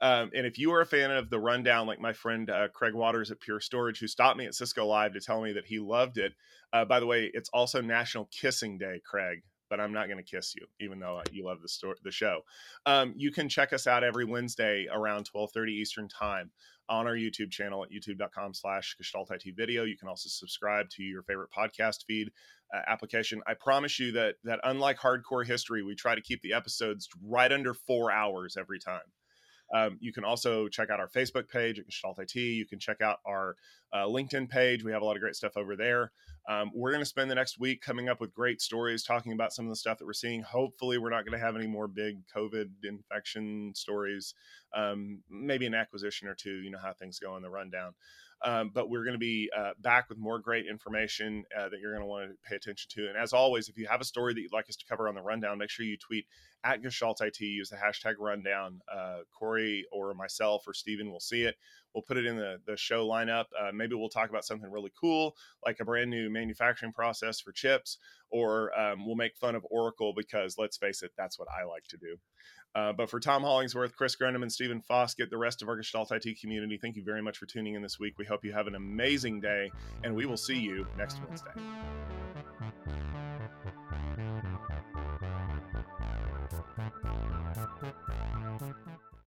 Um, 0.00 0.30
and 0.34 0.46
if 0.46 0.58
you 0.58 0.72
are 0.72 0.80
a 0.80 0.86
fan 0.86 1.10
of 1.10 1.30
the 1.30 1.40
rundown, 1.40 1.86
like 1.86 2.00
my 2.00 2.12
friend 2.12 2.48
uh, 2.50 2.68
Craig 2.68 2.94
Waters 2.94 3.30
at 3.30 3.40
Pure 3.40 3.60
Storage, 3.60 3.98
who 3.98 4.06
stopped 4.06 4.38
me 4.38 4.46
at 4.46 4.54
Cisco 4.54 4.86
Live 4.86 5.12
to 5.14 5.20
tell 5.20 5.42
me 5.42 5.52
that 5.52 5.66
he 5.66 5.78
loved 5.78 6.18
it. 6.18 6.34
Uh, 6.72 6.84
by 6.84 7.00
the 7.00 7.06
way, 7.06 7.30
it's 7.32 7.50
also 7.52 7.80
National 7.80 8.26
Kissing 8.26 8.78
Day, 8.78 9.00
Craig. 9.04 9.42
But 9.70 9.80
I'm 9.80 9.92
not 9.92 10.06
going 10.06 10.16
to 10.16 10.22
kiss 10.22 10.54
you, 10.54 10.66
even 10.80 10.98
though 10.98 11.18
uh, 11.18 11.24
you 11.30 11.44
love 11.44 11.58
the 11.60 11.94
the 12.02 12.10
show. 12.10 12.40
Um, 12.86 13.12
you 13.18 13.30
can 13.30 13.50
check 13.50 13.74
us 13.74 13.86
out 13.86 14.02
every 14.02 14.24
Wednesday 14.24 14.86
around 14.90 15.28
12:30 15.30 15.68
Eastern 15.68 16.08
Time 16.08 16.50
on 16.88 17.06
our 17.06 17.14
YouTube 17.14 17.50
channel 17.50 17.84
at 17.84 17.90
youtube.com 17.90 18.54
slash 18.54 18.96
Gestalt 18.96 19.30
IT 19.30 19.54
video. 19.56 19.84
You 19.84 19.96
can 19.96 20.08
also 20.08 20.28
subscribe 20.28 20.88
to 20.90 21.02
your 21.02 21.22
favorite 21.22 21.50
podcast 21.56 22.04
feed 22.06 22.30
uh, 22.74 22.80
application. 22.86 23.42
I 23.46 23.54
promise 23.54 23.98
you 23.98 24.12
that 24.12 24.36
that 24.44 24.60
unlike 24.64 24.98
hardcore 24.98 25.46
history, 25.46 25.82
we 25.82 25.94
try 25.94 26.14
to 26.14 26.20
keep 26.20 26.40
the 26.42 26.54
episodes 26.54 27.08
right 27.22 27.52
under 27.52 27.74
four 27.74 28.10
hours 28.10 28.56
every 28.56 28.78
time. 28.78 29.00
Um, 29.74 29.98
you 30.00 30.12
can 30.12 30.24
also 30.24 30.68
check 30.68 30.90
out 30.90 31.00
our 31.00 31.08
Facebook 31.08 31.48
page 31.48 31.78
at 31.78 31.86
Gestalt 31.86 32.18
IT. 32.18 32.34
You 32.34 32.66
can 32.66 32.78
check 32.78 33.00
out 33.00 33.18
our 33.26 33.56
uh, 33.92 34.04
LinkedIn 34.04 34.48
page. 34.48 34.84
We 34.84 34.92
have 34.92 35.02
a 35.02 35.04
lot 35.04 35.16
of 35.16 35.20
great 35.20 35.36
stuff 35.36 35.56
over 35.56 35.76
there. 35.76 36.12
Um, 36.48 36.70
we're 36.74 36.90
going 36.90 37.02
to 37.02 37.06
spend 37.06 37.30
the 37.30 37.34
next 37.34 37.60
week 37.60 37.82
coming 37.82 38.08
up 38.08 38.20
with 38.20 38.32
great 38.32 38.62
stories, 38.62 39.02
talking 39.02 39.32
about 39.32 39.52
some 39.52 39.66
of 39.66 39.70
the 39.70 39.76
stuff 39.76 39.98
that 39.98 40.06
we're 40.06 40.14
seeing. 40.14 40.40
Hopefully, 40.40 40.96
we're 40.96 41.10
not 41.10 41.26
going 41.26 41.38
to 41.38 41.44
have 41.44 41.56
any 41.56 41.66
more 41.66 41.86
big 41.86 42.26
COVID 42.34 42.70
infection 42.84 43.72
stories. 43.74 44.34
Um, 44.74 45.20
maybe 45.28 45.66
an 45.66 45.74
acquisition 45.74 46.26
or 46.26 46.34
two. 46.34 46.62
You 46.62 46.70
know 46.70 46.78
how 46.82 46.94
things 46.94 47.18
go 47.18 47.36
in 47.36 47.42
the 47.42 47.50
rundown. 47.50 47.92
Um, 48.44 48.70
but 48.72 48.88
we're 48.88 49.02
going 49.02 49.14
to 49.14 49.18
be 49.18 49.50
uh, 49.56 49.72
back 49.80 50.08
with 50.08 50.18
more 50.18 50.38
great 50.38 50.66
information 50.66 51.44
uh, 51.56 51.68
that 51.68 51.80
you're 51.80 51.92
going 51.92 52.02
to 52.02 52.08
want 52.08 52.30
to 52.30 52.36
pay 52.48 52.56
attention 52.56 52.88
to. 52.94 53.08
And 53.08 53.16
as 53.16 53.32
always, 53.32 53.68
if 53.68 53.76
you 53.76 53.86
have 53.88 54.00
a 54.00 54.04
story 54.04 54.34
that 54.34 54.40
you'd 54.40 54.52
like 54.52 54.68
us 54.68 54.76
to 54.76 54.86
cover 54.86 55.08
on 55.08 55.16
the 55.16 55.22
rundown, 55.22 55.58
make 55.58 55.70
sure 55.70 55.84
you 55.84 55.96
tweet 55.96 56.26
at 56.64 56.82
Gestalt 56.82 57.20
IT, 57.20 57.40
use 57.40 57.68
the 57.68 57.76
hashtag 57.76 58.14
rundown. 58.18 58.80
Uh, 58.92 59.18
Corey 59.36 59.86
or 59.90 60.14
myself 60.14 60.64
or 60.66 60.74
Stephen 60.74 61.10
will 61.10 61.20
see 61.20 61.42
it. 61.42 61.56
We'll 61.94 62.02
put 62.02 62.16
it 62.16 62.26
in 62.26 62.36
the, 62.36 62.60
the 62.66 62.76
show 62.76 63.08
lineup. 63.08 63.46
Uh, 63.58 63.72
maybe 63.72 63.94
we'll 63.94 64.08
talk 64.08 64.30
about 64.30 64.44
something 64.44 64.70
really 64.70 64.92
cool, 65.00 65.34
like 65.64 65.80
a 65.80 65.84
brand 65.84 66.10
new 66.10 66.30
manufacturing 66.30 66.92
process 66.92 67.40
for 67.40 67.50
chips, 67.50 67.98
or 68.30 68.78
um, 68.78 69.06
we'll 69.06 69.16
make 69.16 69.36
fun 69.36 69.54
of 69.54 69.66
Oracle 69.70 70.12
because 70.14 70.56
let's 70.58 70.76
face 70.76 71.02
it, 71.02 71.12
that's 71.16 71.38
what 71.38 71.48
I 71.48 71.64
like 71.64 71.84
to 71.88 71.96
do. 71.96 72.16
Uh, 72.74 72.92
but 72.92 73.10
for 73.10 73.18
Tom 73.18 73.42
Hollingsworth, 73.42 73.96
Chris 73.96 74.16
Grundeman, 74.16 74.42
and 74.42 74.52
Stephen 74.52 74.80
Foskett, 74.80 75.30
the 75.30 75.38
rest 75.38 75.62
of 75.62 75.68
our 75.68 75.76
Gestalt 75.76 76.12
IT 76.12 76.40
community, 76.40 76.78
thank 76.80 76.96
you 76.96 77.02
very 77.02 77.22
much 77.22 77.38
for 77.38 77.46
tuning 77.46 77.74
in 77.74 77.82
this 77.82 77.98
week. 77.98 78.14
We 78.18 78.24
hope 78.24 78.44
you 78.44 78.52
have 78.52 78.66
an 78.66 78.74
amazing 78.74 79.40
day, 79.40 79.70
and 80.04 80.14
we 80.14 80.26
will 80.26 80.36
see 80.36 80.58
you 80.58 80.86
next 80.96 81.20
Wednesday. 81.26 81.50